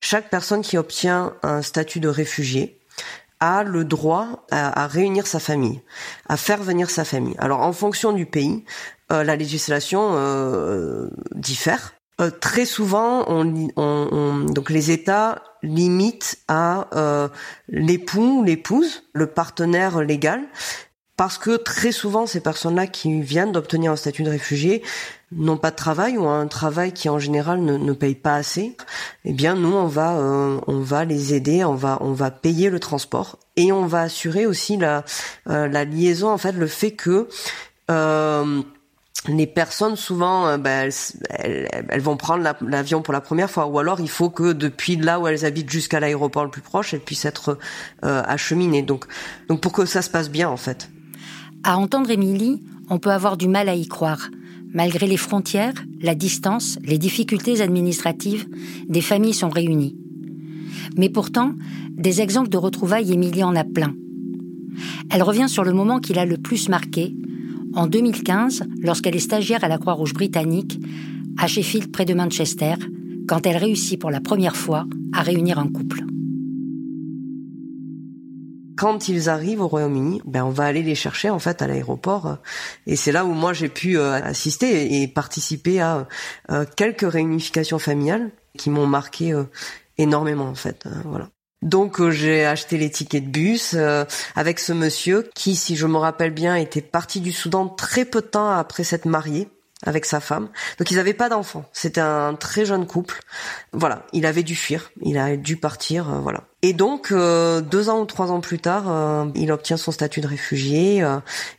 Chaque 0.00 0.28
personne 0.30 0.62
qui 0.62 0.76
obtient 0.76 1.34
un 1.42 1.62
statut 1.62 2.00
de 2.00 2.08
réfugié 2.08 2.80
a 3.38 3.62
le 3.62 3.84
droit 3.84 4.46
à, 4.50 4.86
réunir 4.86 5.26
sa 5.26 5.38
famille, 5.38 5.80
à 6.28 6.36
faire 6.36 6.62
venir 6.62 6.90
sa 6.90 7.04
famille. 7.04 7.36
Alors 7.38 7.60
en 7.60 7.72
fonction 7.72 8.12
du 8.12 8.26
pays, 8.26 8.64
euh, 9.12 9.22
la 9.22 9.36
législation 9.36 10.10
euh, 10.14 11.08
diffère. 11.34 11.94
Euh, 12.20 12.30
très 12.30 12.64
souvent, 12.64 13.24
on, 13.28 13.68
on, 13.76 14.08
on, 14.10 14.38
donc 14.46 14.70
les 14.70 14.90
États 14.90 15.42
limitent 15.62 16.38
à 16.48 16.88
euh, 16.94 17.28
l'époux, 17.68 18.42
l'épouse, 18.42 19.04
le 19.12 19.26
partenaire 19.26 20.00
légal, 20.00 20.42
parce 21.16 21.38
que 21.38 21.56
très 21.56 21.92
souvent 21.92 22.26
ces 22.26 22.40
personnes-là 22.40 22.86
qui 22.86 23.20
viennent 23.20 23.52
d'obtenir 23.52 23.92
un 23.92 23.96
statut 23.96 24.22
de 24.22 24.30
réfugié 24.30 24.82
n'ont 25.32 25.56
pas 25.56 25.70
de 25.70 25.76
travail 25.76 26.16
ou 26.18 26.26
un 26.28 26.46
travail 26.46 26.92
qui 26.92 27.08
en 27.08 27.18
général 27.18 27.60
ne, 27.60 27.76
ne 27.76 27.92
paye 27.92 28.14
pas 28.14 28.34
assez. 28.34 28.76
Eh 29.24 29.32
bien 29.32 29.54
nous 29.54 29.72
on 29.72 29.86
va 29.86 30.16
euh, 30.16 30.60
on 30.66 30.80
va 30.80 31.04
les 31.04 31.34
aider, 31.34 31.64
on 31.64 31.74
va 31.74 31.98
on 32.00 32.12
va 32.12 32.30
payer 32.30 32.70
le 32.70 32.80
transport 32.80 33.38
et 33.56 33.72
on 33.72 33.86
va 33.86 34.02
assurer 34.02 34.46
aussi 34.46 34.76
la 34.76 35.04
euh, 35.48 35.68
la 35.68 35.84
liaison 35.84 36.30
en 36.30 36.38
fait 36.38 36.52
le 36.52 36.66
fait 36.66 36.92
que 36.92 37.28
euh, 37.90 38.62
les 39.28 39.46
personnes 39.46 39.96
souvent 39.96 40.46
euh, 40.46 40.56
ben, 40.58 40.90
elles, 41.30 41.68
elles, 41.88 42.00
vont 42.00 42.16
prendre 42.16 42.44
l'avion 42.60 43.02
pour 43.02 43.12
la 43.12 43.20
première 43.20 43.50
fois 43.50 43.66
ou 43.66 43.78
alors 43.78 44.00
il 44.00 44.08
faut 44.08 44.30
que 44.30 44.52
depuis 44.52 44.96
là 44.96 45.18
où 45.18 45.26
elles 45.26 45.44
habitent 45.44 45.70
jusqu'à 45.70 46.00
l'aéroport 46.00 46.44
le 46.44 46.50
plus 46.50 46.62
proche 46.62 46.94
elles 46.94 47.00
puissent 47.00 47.24
être 47.24 47.58
euh, 48.04 48.22
acheminées 48.26 48.82
donc 48.82 49.06
donc 49.48 49.60
pour 49.60 49.72
que 49.72 49.86
ça 49.86 50.02
se 50.02 50.10
passe 50.10 50.30
bien 50.30 50.48
en 50.48 50.56
fait 50.56 50.90
à 51.66 51.78
entendre 51.78 52.12
Émilie, 52.12 52.62
on 52.90 53.00
peut 53.00 53.10
avoir 53.10 53.36
du 53.36 53.48
mal 53.48 53.68
à 53.68 53.74
y 53.74 53.88
croire. 53.88 54.30
Malgré 54.72 55.08
les 55.08 55.16
frontières, 55.16 55.74
la 56.00 56.14
distance, 56.14 56.78
les 56.84 56.96
difficultés 56.96 57.60
administratives, 57.60 58.46
des 58.88 59.00
familles 59.00 59.34
sont 59.34 59.48
réunies. 59.48 59.96
Mais 60.96 61.08
pourtant, 61.08 61.54
des 61.90 62.20
exemples 62.20 62.50
de 62.50 62.56
retrouvailles, 62.56 63.12
Émilie 63.12 63.42
en 63.42 63.56
a 63.56 63.64
plein. 63.64 63.94
Elle 65.10 65.24
revient 65.24 65.48
sur 65.48 65.64
le 65.64 65.72
moment 65.72 65.98
qui 65.98 66.14
l'a 66.14 66.24
le 66.24 66.36
plus 66.36 66.68
marqué, 66.68 67.16
en 67.74 67.88
2015, 67.88 68.62
lorsqu'elle 68.80 69.16
est 69.16 69.18
stagiaire 69.18 69.64
à 69.64 69.68
la 69.68 69.78
Croix-Rouge 69.78 70.14
britannique, 70.14 70.78
à 71.36 71.48
Sheffield 71.48 71.90
près 71.90 72.04
de 72.04 72.14
Manchester, 72.14 72.74
quand 73.26 73.44
elle 73.44 73.56
réussit 73.56 74.00
pour 74.00 74.12
la 74.12 74.20
première 74.20 74.56
fois 74.56 74.86
à 75.12 75.22
réunir 75.22 75.58
un 75.58 75.66
couple 75.66 76.04
quand 78.76 79.08
ils 79.08 79.28
arrivent 79.28 79.60
au 79.60 79.68
Royaume-Uni, 79.68 80.22
ben 80.24 80.44
on 80.44 80.50
va 80.50 80.64
aller 80.64 80.82
les 80.82 80.94
chercher 80.94 81.30
en 81.30 81.38
fait 81.38 81.62
à 81.62 81.66
l'aéroport 81.66 82.38
et 82.86 82.96
c'est 82.96 83.12
là 83.12 83.24
où 83.24 83.32
moi 83.32 83.52
j'ai 83.52 83.68
pu 83.68 83.98
euh, 83.98 84.12
assister 84.12 85.02
et 85.02 85.08
participer 85.08 85.80
à 85.80 86.06
euh, 86.50 86.64
quelques 86.76 87.10
réunifications 87.10 87.78
familiales 87.78 88.30
qui 88.56 88.70
m'ont 88.70 88.86
marqué 88.86 89.32
euh, 89.32 89.44
énormément 89.98 90.46
en 90.46 90.54
fait, 90.54 90.86
voilà. 91.04 91.28
Donc 91.62 92.06
j'ai 92.10 92.44
acheté 92.44 92.76
les 92.76 92.90
tickets 92.90 93.24
de 93.24 93.30
bus 93.30 93.74
avec 94.36 94.58
ce 94.60 94.74
monsieur 94.74 95.28
qui, 95.34 95.56
si 95.56 95.74
je 95.74 95.86
me 95.86 95.96
rappelle 95.96 96.30
bien, 96.30 96.54
était 96.54 96.82
parti 96.82 97.20
du 97.20 97.32
Soudan 97.32 97.66
très 97.66 98.04
peu 98.04 98.20
de 98.20 98.26
temps 98.26 98.50
après 98.50 98.84
s'être 98.84 99.06
marié 99.06 99.48
avec 99.86 100.04
sa 100.04 100.20
femme. 100.20 100.48
Donc 100.78 100.90
ils 100.90 100.96
n'avaient 100.96 101.14
pas 101.14 101.28
d'enfants. 101.28 101.64
C'était 101.72 102.00
un 102.00 102.34
très 102.34 102.64
jeune 102.64 102.86
couple. 102.86 103.20
Voilà, 103.72 104.06
il 104.12 104.26
avait 104.26 104.42
dû 104.42 104.54
fuir, 104.54 104.90
il 105.02 105.18
a 105.18 105.36
dû 105.36 105.56
partir, 105.56 106.10
euh, 106.10 106.18
voilà. 106.20 106.44
Et 106.62 106.72
donc 106.72 107.12
euh, 107.12 107.60
deux 107.60 107.88
ans 107.88 108.00
ou 108.00 108.04
trois 108.06 108.30
ans 108.30 108.40
plus 108.40 108.58
tard, 108.58 108.84
euh, 108.88 109.26
il 109.34 109.52
obtient 109.52 109.76
son 109.76 109.92
statut 109.92 110.20
de 110.20 110.26
réfugié. 110.26 111.04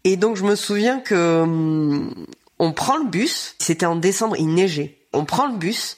et 0.03 0.17
donc 0.17 0.35
je 0.35 0.43
me 0.43 0.55
souviens 0.55 0.99
que 0.99 1.41
hum, 1.41 2.13
on 2.59 2.73
prend 2.73 2.97
le 2.97 3.09
bus. 3.09 3.55
C'était 3.59 3.85
en 3.85 3.95
décembre, 3.95 4.35
il 4.37 4.53
neigeait. 4.53 4.97
On 5.13 5.25
prend 5.25 5.47
le 5.47 5.57
bus 5.57 5.97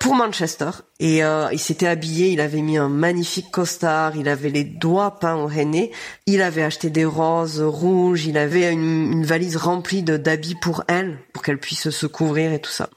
pour 0.00 0.14
Manchester 0.14 0.70
et 0.98 1.22
euh, 1.22 1.50
il 1.52 1.58
s'était 1.58 1.86
habillé, 1.86 2.28
il 2.30 2.40
avait 2.40 2.62
mis 2.62 2.78
un 2.78 2.88
magnifique 2.88 3.50
costard, 3.50 4.16
il 4.16 4.30
avait 4.30 4.48
les 4.48 4.64
doigts 4.64 5.18
peints 5.18 5.36
au 5.36 5.50
henné, 5.50 5.92
il 6.24 6.40
avait 6.40 6.62
acheté 6.62 6.88
des 6.88 7.04
roses 7.04 7.60
rouges, 7.60 8.24
il 8.24 8.38
avait 8.38 8.72
une, 8.72 9.26
valise 9.26 9.58
remplie 9.58 10.02
d'habits 10.02 10.54
pour 10.54 10.84
elle, 10.88 11.18
pour 11.34 11.42
qu'elle 11.42 11.60
puisse 11.60 11.90
se 11.90 12.06
couvrir 12.06 12.50
et 12.54 12.60
tout 12.60 12.70
ça. 12.70 12.88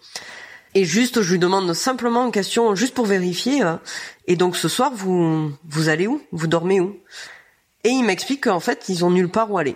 Et 0.75 0.85
juste, 0.85 1.21
je 1.21 1.33
lui 1.33 1.39
demande 1.39 1.73
simplement 1.73 2.25
une 2.25 2.31
question, 2.31 2.73
juste 2.73 2.95
pour 2.95 3.05
vérifier. 3.05 3.61
Euh, 3.61 3.75
et 4.27 4.37
donc 4.37 4.55
ce 4.55 4.69
soir, 4.69 4.93
vous 4.95 5.51
vous 5.67 5.89
allez 5.89 6.07
où? 6.07 6.21
Vous 6.31 6.47
dormez 6.47 6.79
où? 6.79 6.95
Et 7.83 7.89
il 7.89 8.03
m'explique 8.03 8.45
qu'en 8.45 8.61
fait, 8.61 8.87
ils 8.87 9.03
ont 9.03 9.11
nulle 9.11 9.29
part 9.29 9.51
où 9.51 9.57
aller. 9.57 9.75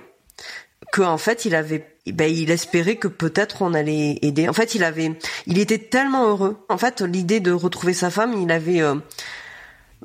Que 0.91 1.01
en 1.01 1.17
fait, 1.17 1.45
il 1.45 1.55
avait 1.55 1.97
ben, 2.13 2.31
il 2.33 2.51
espérait 2.51 2.95
que 2.95 3.07
peut-être 3.07 3.61
on 3.61 3.73
allait 3.73 4.19
aider. 4.21 4.47
En 4.47 4.53
fait, 4.53 4.75
il 4.75 4.83
avait, 4.83 5.11
il 5.45 5.57
était 5.59 5.77
tellement 5.77 6.27
heureux. 6.27 6.57
En 6.69 6.77
fait, 6.77 7.01
l'idée 7.01 7.39
de 7.39 7.51
retrouver 7.51 7.93
sa 7.93 8.09
femme, 8.09 8.33
il 8.41 8.51
avait, 8.51 8.81
euh, 8.81 8.95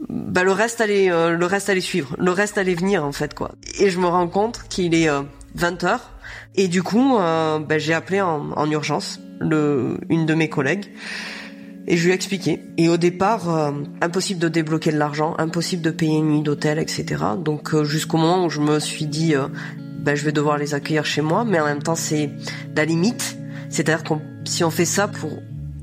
ben, 0.08 0.42
le 0.42 0.52
reste 0.52 0.80
allait, 0.80 1.10
euh, 1.10 1.30
le 1.30 1.46
reste 1.46 1.68
allait 1.68 1.80
suivre, 1.80 2.16
le 2.18 2.30
reste 2.30 2.58
allait 2.58 2.74
venir 2.74 3.04
en 3.04 3.12
fait 3.12 3.34
quoi. 3.34 3.52
Et 3.78 3.90
je 3.90 4.00
me 4.00 4.06
rends 4.06 4.28
compte 4.28 4.62
qu'il 4.68 4.94
est 4.94 5.08
20 5.54 5.84
euh, 5.84 5.86
heures 5.86 6.10
et 6.54 6.68
du 6.68 6.82
coup, 6.82 7.16
ben, 7.18 7.78
j'ai 7.78 7.94
appelé 7.94 8.20
en, 8.20 8.52
en, 8.52 8.70
urgence 8.70 9.20
le, 9.40 9.98
une 10.08 10.26
de 10.26 10.34
mes 10.34 10.48
collègues. 10.48 10.86
Et 11.88 11.96
je 11.96 12.04
lui 12.04 12.12
ai 12.12 12.14
expliqué. 12.14 12.62
Et 12.76 12.88
au 12.88 12.96
départ, 12.96 13.72
impossible 14.00 14.38
de 14.38 14.48
débloquer 14.48 14.92
de 14.92 14.98
l'argent, 14.98 15.34
impossible 15.38 15.82
de 15.82 15.90
payer 15.90 16.18
une 16.18 16.28
nuit 16.28 16.42
d'hôtel, 16.42 16.78
etc. 16.78 17.24
Donc 17.38 17.74
jusqu'au 17.82 18.18
moment 18.18 18.44
où 18.44 18.50
je 18.50 18.60
me 18.60 18.78
suis 18.78 19.06
dit, 19.06 19.34
ben, 20.02 20.14
je 20.16 20.24
vais 20.24 20.32
devoir 20.32 20.58
les 20.58 20.74
accueillir 20.74 21.04
chez 21.04 21.22
moi, 21.22 21.44
mais 21.44 21.60
en 21.60 21.64
même 21.64 21.82
temps 21.82 21.94
c'est 21.94 22.30
la 22.76 22.84
limite. 22.84 23.38
C'est-à-dire 23.70 24.04
que 24.04 24.14
si 24.44 24.64
on 24.64 24.70
fait 24.70 24.84
ça 24.84 25.08
pour 25.08 25.30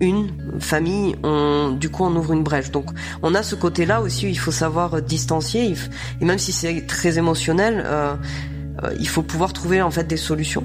une 0.01 0.29
famille, 0.59 1.15
on, 1.23 1.71
du 1.71 1.89
coup 1.89 2.03
on 2.03 2.15
ouvre 2.15 2.33
une 2.33 2.43
brèche. 2.43 2.71
Donc 2.71 2.85
on 3.21 3.35
a 3.35 3.43
ce 3.43 3.55
côté-là 3.55 4.01
aussi 4.01 4.25
où 4.25 4.29
il 4.29 4.39
faut 4.39 4.51
savoir 4.51 5.01
distancier, 5.01 5.73
et 6.21 6.25
même 6.25 6.37
si 6.37 6.51
c'est 6.51 6.85
très 6.85 7.17
émotionnel, 7.17 7.83
euh, 7.85 8.15
euh, 8.83 8.93
il 8.99 9.07
faut 9.07 9.23
pouvoir 9.23 9.53
trouver 9.53 9.81
en 9.81 9.91
fait 9.91 10.05
des 10.05 10.17
solutions. 10.17 10.63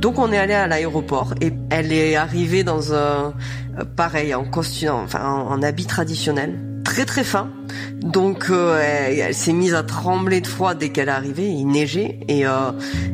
Donc 0.00 0.18
on 0.18 0.30
est 0.30 0.38
allé 0.38 0.52
à 0.52 0.66
l'aéroport 0.66 1.34
et 1.40 1.52
elle 1.70 1.92
est 1.92 2.16
arrivée 2.16 2.64
dans 2.64 2.92
un 2.92 3.32
euh, 3.78 3.84
pareil 3.96 4.34
en 4.34 4.44
costume, 4.44 4.90
enfin 4.90 5.24
en 5.24 5.62
habit 5.62 5.86
traditionnel, 5.86 6.58
très 6.96 7.04
très 7.04 7.24
fin. 7.24 7.50
Donc 8.00 8.46
euh, 8.48 8.80
elle, 9.18 9.34
s'est 9.34 9.52
mise 9.52 9.74
à 9.74 9.82
trembler 9.82 10.40
de 10.40 10.46
froid 10.46 10.74
dès 10.74 10.88
qu'elle 10.88 11.08
est 11.08 11.12
arrivée. 11.12 11.46
Il 11.46 11.66
neigeait 11.66 12.20
et 12.26 12.46
euh, 12.46 12.72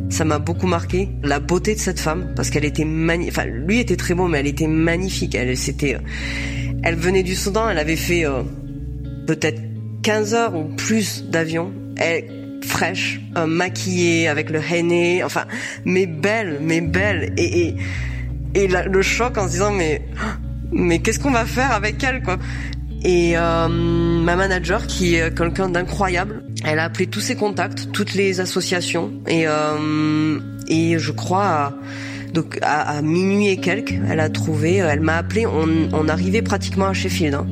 ça 0.09 0.25
m'a 0.25 0.39
beaucoup 0.39 0.69
marqué 0.69 1.09
la 1.25 1.41
beauté 1.41 1.75
de 1.75 1.81
cette 1.81 1.99
femme 1.99 2.33
parce 2.37 2.51
qu'elle 2.51 2.65
était 2.65 2.85
magnifique. 2.85 3.37
Enfin, 3.37 3.49
lui 3.49 3.81
était 3.81 3.97
très 3.97 4.15
beau, 4.15 4.29
mais 4.29 4.39
elle 4.39 4.47
était 4.47 4.69
magnifique. 4.69 5.35
Elle, 5.35 5.57
c'était, 5.57 5.99
elle 6.85 6.95
venait 6.95 7.25
du 7.25 7.35
Soudan. 7.35 7.69
Elle 7.69 7.79
avait 7.79 7.97
fait 7.97 8.25
euh, 8.25 8.43
peut-être 9.27 9.61
15 10.05 10.35
heures 10.35 10.55
ou 10.55 10.63
plus 10.77 11.25
d'avion. 11.25 11.73
Elle 11.97 12.61
fraîche, 12.65 13.21
maquillée 13.49 14.29
avec 14.29 14.49
le 14.49 14.61
henné, 14.61 15.25
enfin, 15.25 15.47
mais 15.85 16.07
belle, 16.07 16.61
mais 16.63 16.81
belle 16.81 17.33
et 17.37 17.67
et, 17.67 17.77
et 18.55 18.69
le 18.69 19.03
choc 19.03 19.37
en 19.37 19.47
se 19.47 19.53
disant 19.53 19.73
mais 19.73 20.03
mais 20.71 21.01
qu'est-ce 21.01 21.19
qu'on 21.19 21.33
va 21.33 21.45
faire 21.45 21.73
avec 21.73 22.03
elle 22.05 22.23
quoi? 22.23 22.39
Et 23.05 23.37
euh, 23.37 23.69
ma 23.69 24.37
manager, 24.37 24.87
qui 24.87 25.17
est 25.17 25.37
quelqu'un 25.37 25.69
d'incroyable, 25.69 26.45
elle 26.65 26.79
a 26.79 26.85
appelé 26.85 27.07
tous 27.07 27.21
ses 27.21 27.35
contacts, 27.35 27.91
toutes 27.93 28.15
les 28.15 28.41
associations, 28.41 29.13
et 29.27 29.45
euh, 29.49 30.39
et 30.69 30.99
je 30.99 31.11
crois 31.11 31.45
à, 31.45 31.73
donc 32.33 32.59
à, 32.63 33.03
minuit 33.03 33.49
et 33.49 33.57
quelques, 33.57 33.99
elle 34.09 34.21
a 34.21 34.29
trouvé, 34.29 34.77
elle 34.77 35.01
m'a 35.01 35.17
appelé, 35.17 35.47
on, 35.47 35.89
on 35.93 36.09
arrivait 36.09 36.43
pratiquement 36.43 36.87
à 36.87 36.93
Sheffield, 36.93 37.35
hein. 37.35 37.47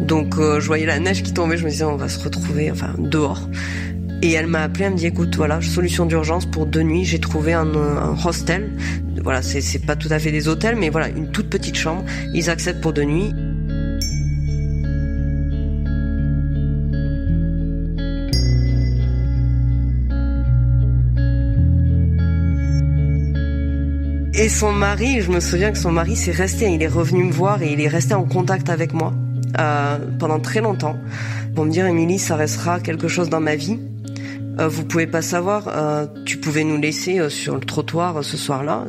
donc 0.00 0.38
euh, 0.38 0.58
je 0.58 0.66
voyais 0.66 0.86
la 0.86 0.98
neige 0.98 1.22
qui 1.22 1.34
tombait, 1.34 1.58
je 1.58 1.64
me 1.64 1.70
disais 1.70 1.84
on 1.84 1.96
va 1.96 2.08
se 2.08 2.22
retrouver, 2.22 2.70
enfin 2.70 2.94
dehors. 2.98 3.48
Et 4.22 4.32
elle 4.32 4.46
m'a 4.46 4.62
appelé, 4.62 4.86
elle 4.86 4.92
me 4.92 4.96
dit 4.96 5.06
écoute 5.06 5.36
voilà 5.36 5.60
solution 5.60 6.06
d'urgence 6.06 6.46
pour 6.46 6.64
deux 6.64 6.82
nuits, 6.82 7.04
j'ai 7.04 7.18
trouvé 7.18 7.52
un, 7.52 7.74
un 7.74 8.16
hostel, 8.24 8.70
voilà 9.22 9.42
c'est 9.42 9.84
pas 9.84 9.96
tout 9.96 10.08
à 10.10 10.18
fait 10.18 10.32
des 10.32 10.48
hôtels, 10.48 10.76
mais 10.76 10.88
voilà 10.88 11.08
une 11.08 11.30
toute 11.30 11.50
petite 11.50 11.76
chambre, 11.76 12.04
ils 12.32 12.48
acceptent 12.48 12.80
pour 12.80 12.94
deux 12.94 13.04
nuits. 13.04 13.34
Et 24.44 24.50
son 24.50 24.72
mari, 24.72 25.22
je 25.22 25.30
me 25.30 25.40
souviens 25.40 25.72
que 25.72 25.78
son 25.78 25.90
mari 25.90 26.16
s'est 26.16 26.30
resté, 26.30 26.70
il 26.70 26.82
est 26.82 26.86
revenu 26.86 27.24
me 27.24 27.32
voir 27.32 27.62
et 27.62 27.72
il 27.72 27.80
est 27.80 27.88
resté 27.88 28.12
en 28.12 28.24
contact 28.24 28.68
avec 28.68 28.92
moi 28.92 29.14
euh, 29.58 29.96
pendant 30.18 30.38
très 30.38 30.60
longtemps 30.60 30.98
pour 31.54 31.64
me 31.64 31.70
dire 31.70 31.86
Émilie, 31.86 32.18
ça 32.18 32.36
restera 32.36 32.78
quelque 32.78 33.08
chose 33.08 33.30
dans 33.30 33.40
ma 33.40 33.56
vie. 33.56 33.78
Euh, 34.60 34.68
vous 34.68 34.84
pouvez 34.84 35.06
pas 35.06 35.22
savoir, 35.22 35.68
euh, 35.68 36.06
tu 36.26 36.36
pouvais 36.36 36.62
nous 36.62 36.76
laisser 36.76 37.20
euh, 37.20 37.30
sur 37.30 37.54
le 37.54 37.62
trottoir 37.62 38.18
euh, 38.18 38.22
ce 38.22 38.36
soir-là. 38.36 38.84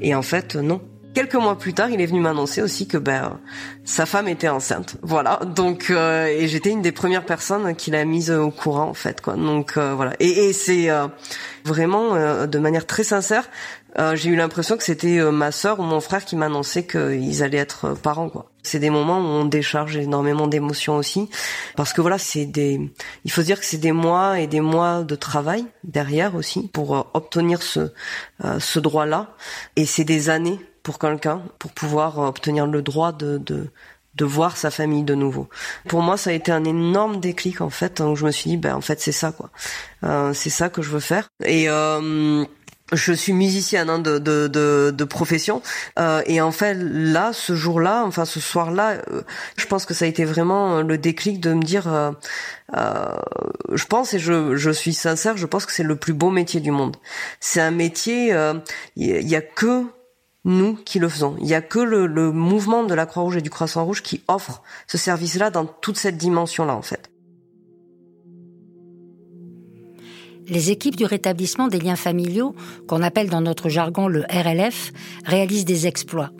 Et 0.00 0.14
en 0.14 0.22
fait, 0.22 0.54
non. 0.54 0.80
Quelques 1.14 1.34
mois 1.34 1.58
plus 1.58 1.74
tard, 1.74 1.90
il 1.90 2.00
est 2.00 2.06
venu 2.06 2.20
m'annoncer 2.20 2.62
aussi 2.62 2.88
que 2.88 2.96
ben 2.96 3.38
sa 3.84 4.06
femme 4.06 4.28
était 4.28 4.48
enceinte. 4.48 4.96
Voilà. 5.02 5.40
Donc 5.56 5.90
et 5.90 6.48
j'étais 6.48 6.70
une 6.70 6.82
des 6.82 6.92
premières 6.92 7.24
personnes 7.26 7.74
qu'il 7.76 7.94
a 7.94 8.04
mise 8.04 8.30
au 8.30 8.50
courant 8.50 8.88
en 8.88 8.94
fait 8.94 9.20
quoi. 9.20 9.34
Donc 9.34 9.76
voilà. 9.76 10.12
Et, 10.20 10.46
et 10.46 10.52
c'est 10.52 10.88
vraiment 11.64 12.46
de 12.46 12.58
manière 12.58 12.86
très 12.86 13.04
sincère 13.04 13.48
euh, 13.98 14.16
j'ai 14.16 14.30
eu 14.30 14.36
l'impression 14.36 14.76
que 14.78 14.84
c'était 14.84 15.18
euh, 15.18 15.30
ma 15.30 15.52
sœur 15.52 15.78
ou 15.78 15.82
mon 15.82 16.00
frère 16.00 16.24
qui 16.24 16.34
m'annonçait 16.34 16.86
qu'ils 16.86 17.42
allaient 17.42 17.58
être 17.58 17.86
euh, 17.86 17.94
parents 17.94 18.30
quoi. 18.30 18.46
C'est 18.62 18.78
des 18.78 18.88
moments 18.88 19.18
où 19.18 19.24
on 19.24 19.44
décharge 19.44 19.96
énormément 19.96 20.46
d'émotions 20.46 20.96
aussi 20.96 21.28
parce 21.76 21.92
que 21.92 22.00
voilà, 22.00 22.16
c'est 22.16 22.46
des 22.46 22.80
il 23.24 23.30
faut 23.30 23.42
dire 23.42 23.58
que 23.58 23.66
c'est 23.66 23.78
des 23.78 23.92
mois 23.92 24.40
et 24.40 24.46
des 24.46 24.60
mois 24.60 25.02
de 25.02 25.14
travail 25.14 25.66
derrière 25.84 26.36
aussi 26.36 26.70
pour 26.72 27.10
obtenir 27.12 27.60
ce 27.60 27.92
ce 28.60 28.78
droit-là 28.78 29.34
et 29.74 29.84
c'est 29.84 30.04
des 30.04 30.30
années 30.30 30.60
pour 30.82 30.98
quelqu'un 30.98 31.42
pour 31.58 31.72
pouvoir 31.72 32.18
obtenir 32.18 32.66
le 32.66 32.82
droit 32.82 33.12
de 33.12 33.38
de 33.38 33.68
de 34.14 34.24
voir 34.26 34.58
sa 34.58 34.70
famille 34.70 35.04
de 35.04 35.14
nouveau. 35.14 35.48
Pour 35.88 36.02
moi, 36.02 36.18
ça 36.18 36.28
a 36.28 36.32
été 36.34 36.52
un 36.52 36.64
énorme 36.64 37.18
déclic 37.18 37.62
en 37.62 37.70
fait, 37.70 38.00
où 38.00 38.14
je 38.14 38.26
me 38.26 38.30
suis 38.30 38.50
dit, 38.50 38.56
ben 38.58 38.74
en 38.74 38.82
fait 38.82 39.00
c'est 39.00 39.12
ça 39.12 39.32
quoi, 39.32 39.50
euh, 40.04 40.34
c'est 40.34 40.50
ça 40.50 40.68
que 40.68 40.82
je 40.82 40.90
veux 40.90 41.00
faire. 41.00 41.28
Et 41.46 41.70
euh, 41.70 42.44
je 42.92 43.12
suis 43.12 43.32
musicienne 43.32 43.90
hein, 43.90 43.98
de, 43.98 44.18
de, 44.18 44.48
de, 44.48 44.92
de, 44.96 45.04
profession 45.04 45.62
euh, 45.98 46.22
et 46.26 46.40
en 46.40 46.52
fait 46.52 46.74
là 46.74 47.32
ce 47.32 47.54
jour-là 47.54 48.04
enfin 48.04 48.24
ce 48.24 48.40
soir-là 48.40 48.98
euh, 49.10 49.22
je 49.56 49.66
pense 49.66 49.86
que 49.86 49.94
ça 49.94 50.04
a 50.04 50.08
été 50.08 50.24
vraiment 50.24 50.82
le 50.82 50.98
déclic 50.98 51.40
de 51.40 51.52
me 51.54 51.62
dire 51.62 51.92
euh, 51.92 52.12
euh 52.76 53.14
je 53.72 53.84
pense 53.86 54.14
et 54.14 54.18
je, 54.18 54.56
je 54.56 54.70
suis 54.70 54.92
sincère 54.92 55.36
je 55.36 55.46
pense 55.46 55.66
que 55.66 55.72
c'est 55.72 55.82
le 55.82 55.96
plus 55.96 56.12
beau 56.12 56.30
métier 56.30 56.60
du 56.60 56.70
monde 56.70 56.96
c'est 57.40 57.60
un 57.60 57.70
métier 57.70 58.26
il 58.26 58.32
euh, 58.32 58.54
y, 58.96 59.34
a 59.34 59.40
que 59.40 59.84
nous 60.44 60.74
qui 60.74 60.98
le 60.98 61.08
faisons. 61.08 61.36
Il 61.40 61.46
y 61.46 61.54
a 61.54 61.62
que 61.62 61.78
le, 61.78 62.06
le 62.06 62.32
mouvement 62.32 62.84
de 62.84 62.94
la 62.94 63.06
Croix-Rouge 63.06 63.36
et 63.36 63.42
du 63.42 63.50
Croissant-Rouge 63.50 64.02
qui 64.02 64.22
offre 64.28 64.62
ce 64.86 64.98
service-là 64.98 65.50
dans 65.50 65.66
toute 65.66 65.96
cette 65.96 66.16
dimension-là, 66.16 66.74
en 66.74 66.82
fait. 66.82 67.10
Les 70.48 70.70
équipes 70.70 70.96
du 70.96 71.04
rétablissement 71.04 71.68
des 71.68 71.78
liens 71.78 71.96
familiaux, 71.96 72.54
qu'on 72.88 73.02
appelle 73.02 73.30
dans 73.30 73.40
notre 73.40 73.68
jargon 73.68 74.08
le 74.08 74.24
RLF, 74.28 74.92
réalisent 75.24 75.64
des 75.64 75.86
exploits. 75.86 76.30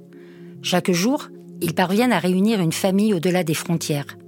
Chaque 0.60 0.90
jour, 0.90 1.28
ils 1.60 1.74
parviennent 1.74 2.12
à 2.12 2.18
réunir 2.18 2.60
une 2.60 2.72
famille 2.72 3.14
au-delà 3.14 3.44
des 3.44 3.54
frontières. 3.54 4.18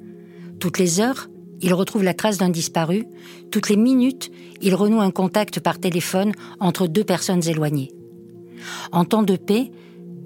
Toutes 0.61 0.79
les 0.79 1.01
heures, 1.01 1.29
ils 1.61 1.75
retrouvent 1.75 2.05
la 2.05 2.15
trace 2.15 2.39
d'un 2.39 2.51
disparu. 2.51 3.05
Toutes 3.51 3.69
les 3.69 3.77
minutes, 3.77 4.31
ils 4.61 4.75
renouent 4.75 5.01
un 5.01 5.11
contact 5.11 5.59
par 5.59 5.81
téléphone 5.81 6.33
entre 6.61 6.87
deux 6.87 7.05
personnes 7.05 7.47
éloignées 7.49 7.91
en 8.93 9.05
temps 9.05 9.23
de 9.23 9.37
paix, 9.37 9.71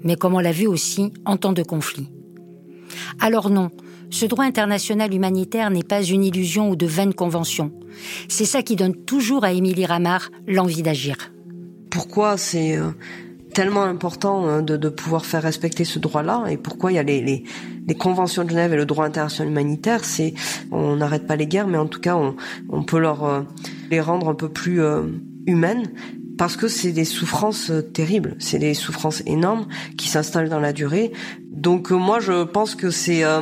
mais 0.03 0.15
comme 0.15 0.35
on 0.35 0.39
l'a 0.39 0.51
vu 0.51 0.67
aussi, 0.67 1.11
en 1.25 1.37
temps 1.37 1.53
de 1.53 1.63
conflit. 1.63 2.09
Alors 3.19 3.49
non, 3.49 3.69
ce 4.09 4.25
droit 4.25 4.45
international 4.45 5.13
humanitaire 5.13 5.69
n'est 5.69 5.83
pas 5.83 6.01
une 6.01 6.23
illusion 6.23 6.69
ou 6.71 6.75
de 6.75 6.85
vaines 6.85 7.13
conventions. 7.13 7.71
C'est 8.27 8.45
ça 8.45 8.63
qui 8.63 8.75
donne 8.75 8.95
toujours 8.95 9.43
à 9.43 9.53
Émilie 9.53 9.85
Ramar 9.85 10.29
l'envie 10.47 10.81
d'agir. 10.81 11.15
Pourquoi 11.91 12.37
c'est 12.37 12.77
euh, 12.77 12.89
tellement 13.53 13.83
important 13.83 14.47
euh, 14.47 14.61
de, 14.61 14.89
pouvoir 14.89 15.25
faire 15.25 15.43
respecter 15.43 15.83
ce 15.83 15.99
droit-là 15.99 16.45
et 16.49 16.57
pourquoi 16.57 16.91
il 16.91 16.95
y 16.95 16.99
a 16.99 17.03
les, 17.03 17.43
conventions 17.97 18.43
de 18.43 18.49
Genève 18.49 18.73
et 18.73 18.77
le 18.77 18.85
droit 18.85 19.05
international 19.05 19.51
humanitaire, 19.51 20.05
c'est 20.05 20.33
on 20.71 20.95
n'arrête 20.95 21.25
pas 21.25 21.35
les 21.35 21.47
guerres, 21.47 21.67
mais 21.67 21.77
en 21.77 21.87
tout 21.87 21.99
cas 21.99 22.15
on, 22.69 22.83
peut 22.83 22.99
leur 22.99 23.23
euh, 23.23 23.41
les 23.89 23.99
rendre 23.99 24.29
un 24.29 24.35
peu 24.35 24.49
plus 24.49 24.81
humaines 25.47 25.91
parce 26.39 26.55
que 26.55 26.69
c'est 26.69 26.93
des 26.93 27.03
souffrances 27.03 27.69
euh, 27.69 27.81
terribles, 27.81 28.37
c'est 28.39 28.59
des 28.59 28.73
souffrances 28.73 29.21
énormes 29.25 29.67
qui 29.97 30.07
s'installent 30.07 30.47
dans 30.47 30.61
la 30.61 30.71
durée. 30.71 31.11
Donc 31.51 31.91
euh, 31.91 31.95
moi 31.95 32.21
je 32.21 32.45
pense 32.45 32.75
que 32.75 32.91
c'est 32.91 33.25
euh, 33.25 33.41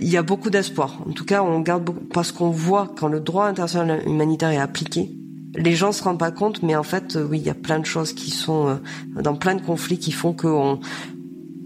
il 0.00 0.08
y 0.08 0.16
a 0.16 0.22
beaucoup 0.22 0.48
d'espoir. 0.48 1.02
En 1.08 1.10
tout 1.10 1.24
cas, 1.24 1.42
on 1.42 1.58
garde 1.58 1.82
beaucoup, 1.82 2.04
parce 2.04 2.30
qu'on 2.30 2.50
voit 2.50 2.94
quand 2.96 3.08
le 3.08 3.18
droit 3.18 3.46
international 3.46 4.02
humanitaire 4.06 4.50
est 4.50 4.58
appliqué, 4.58 5.10
les 5.56 5.74
gens 5.74 5.90
se 5.90 6.04
rendent 6.04 6.20
pas 6.20 6.30
compte, 6.30 6.62
mais 6.62 6.76
en 6.76 6.84
fait, 6.84 7.18
oui, 7.28 7.38
il 7.38 7.44
y 7.44 7.50
a 7.50 7.54
plein 7.54 7.80
de 7.80 7.86
choses 7.86 8.12
qui 8.12 8.30
sont 8.30 8.78
dans 9.20 9.34
plein 9.34 9.56
de 9.56 9.62
conflits 9.62 9.98
qui 9.98 10.12
font 10.12 10.32
qu'on 10.32 10.78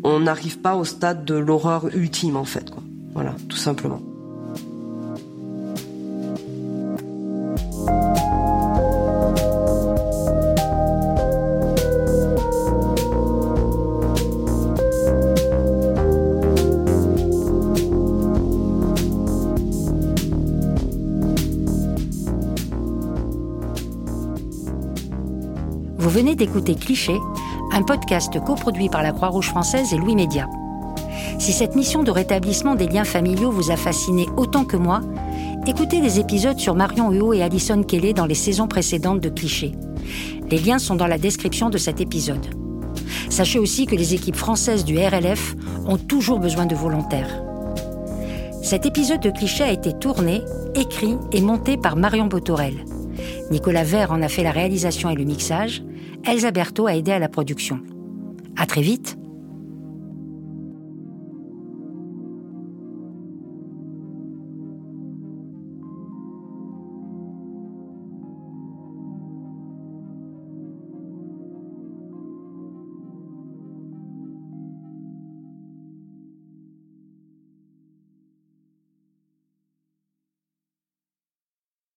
on 0.05 0.21
n'arrive 0.21 0.59
pas 0.61 0.77
au 0.77 0.87
stade 0.87 1.27
de 1.27 1.35
l'horreur 1.35 1.95
ultime 1.95 2.39
en 2.39 2.47
fait. 2.47 2.71
Quoi. 2.71 2.83
Voilà, 3.13 3.35
tout 3.51 3.59
simplement. 3.59 4.01
D'écouter 26.43 26.75
Cliché, 26.75 27.21
un 27.71 27.83
podcast 27.85 28.37
coproduit 28.45 28.89
par 28.89 29.05
la 29.05 29.13
Croix-Rouge 29.13 29.47
française 29.47 29.93
et 29.93 29.97
Louis 29.97 30.17
Média. 30.17 30.49
Si 31.39 31.53
cette 31.53 31.77
mission 31.77 32.03
de 32.03 32.11
rétablissement 32.11 32.75
des 32.75 32.89
liens 32.89 33.05
familiaux 33.05 33.53
vous 33.53 33.71
a 33.71 33.77
fasciné 33.77 34.27
autant 34.37 34.65
que 34.65 34.77
moi, 34.77 35.03
écoutez 35.69 36.01
les 36.01 36.19
épisodes 36.19 36.59
sur 36.59 36.75
Marion 36.75 37.13
Huot 37.13 37.33
et 37.35 37.45
Alison 37.45 37.85
Kelly 37.85 38.13
dans 38.13 38.27
les 38.27 38.35
saisons 38.35 38.67
précédentes 38.67 39.21
de 39.21 39.29
Cliché. 39.29 39.71
Les 40.51 40.59
liens 40.59 40.81
sont 40.81 40.97
dans 40.97 41.07
la 41.07 41.17
description 41.17 41.71
de 41.71 41.79
cet 41.79 42.01
épisode. 42.01 42.45
Sachez 43.31 43.61
aussi 43.61 43.87
que 43.87 43.95
les 43.95 44.13
équipes 44.13 44.35
françaises 44.35 44.85
du 44.85 44.99
RLF 44.99 45.55
ont 45.87 45.97
toujours 45.97 46.41
besoin 46.41 46.67
de 46.67 46.75
volontaires. 46.75 47.41
Cet 48.65 48.85
épisode 48.85 49.21
de 49.21 49.31
Cliché 49.31 49.63
a 49.63 49.71
été 49.71 49.93
tourné, 49.93 50.43
écrit 50.75 51.15
et 51.31 51.41
monté 51.41 51.77
par 51.77 51.95
Marion 51.95 52.27
Botorel. 52.27 52.85
Nicolas 53.53 53.85
Vert 53.85 54.11
en 54.11 54.23
a 54.23 54.29
fait 54.29 54.43
la 54.43 54.51
réalisation 54.51 55.09
et 55.09 55.15
le 55.15 55.25
mixage. 55.25 55.85
Elsa 56.25 56.51
Berthaud 56.51 56.87
a 56.87 56.97
aidé 56.97 57.13
à 57.13 57.19
la 57.19 57.29
production. 57.29 57.81
À 58.57 58.67
très 58.67 58.83
vite 58.83 59.19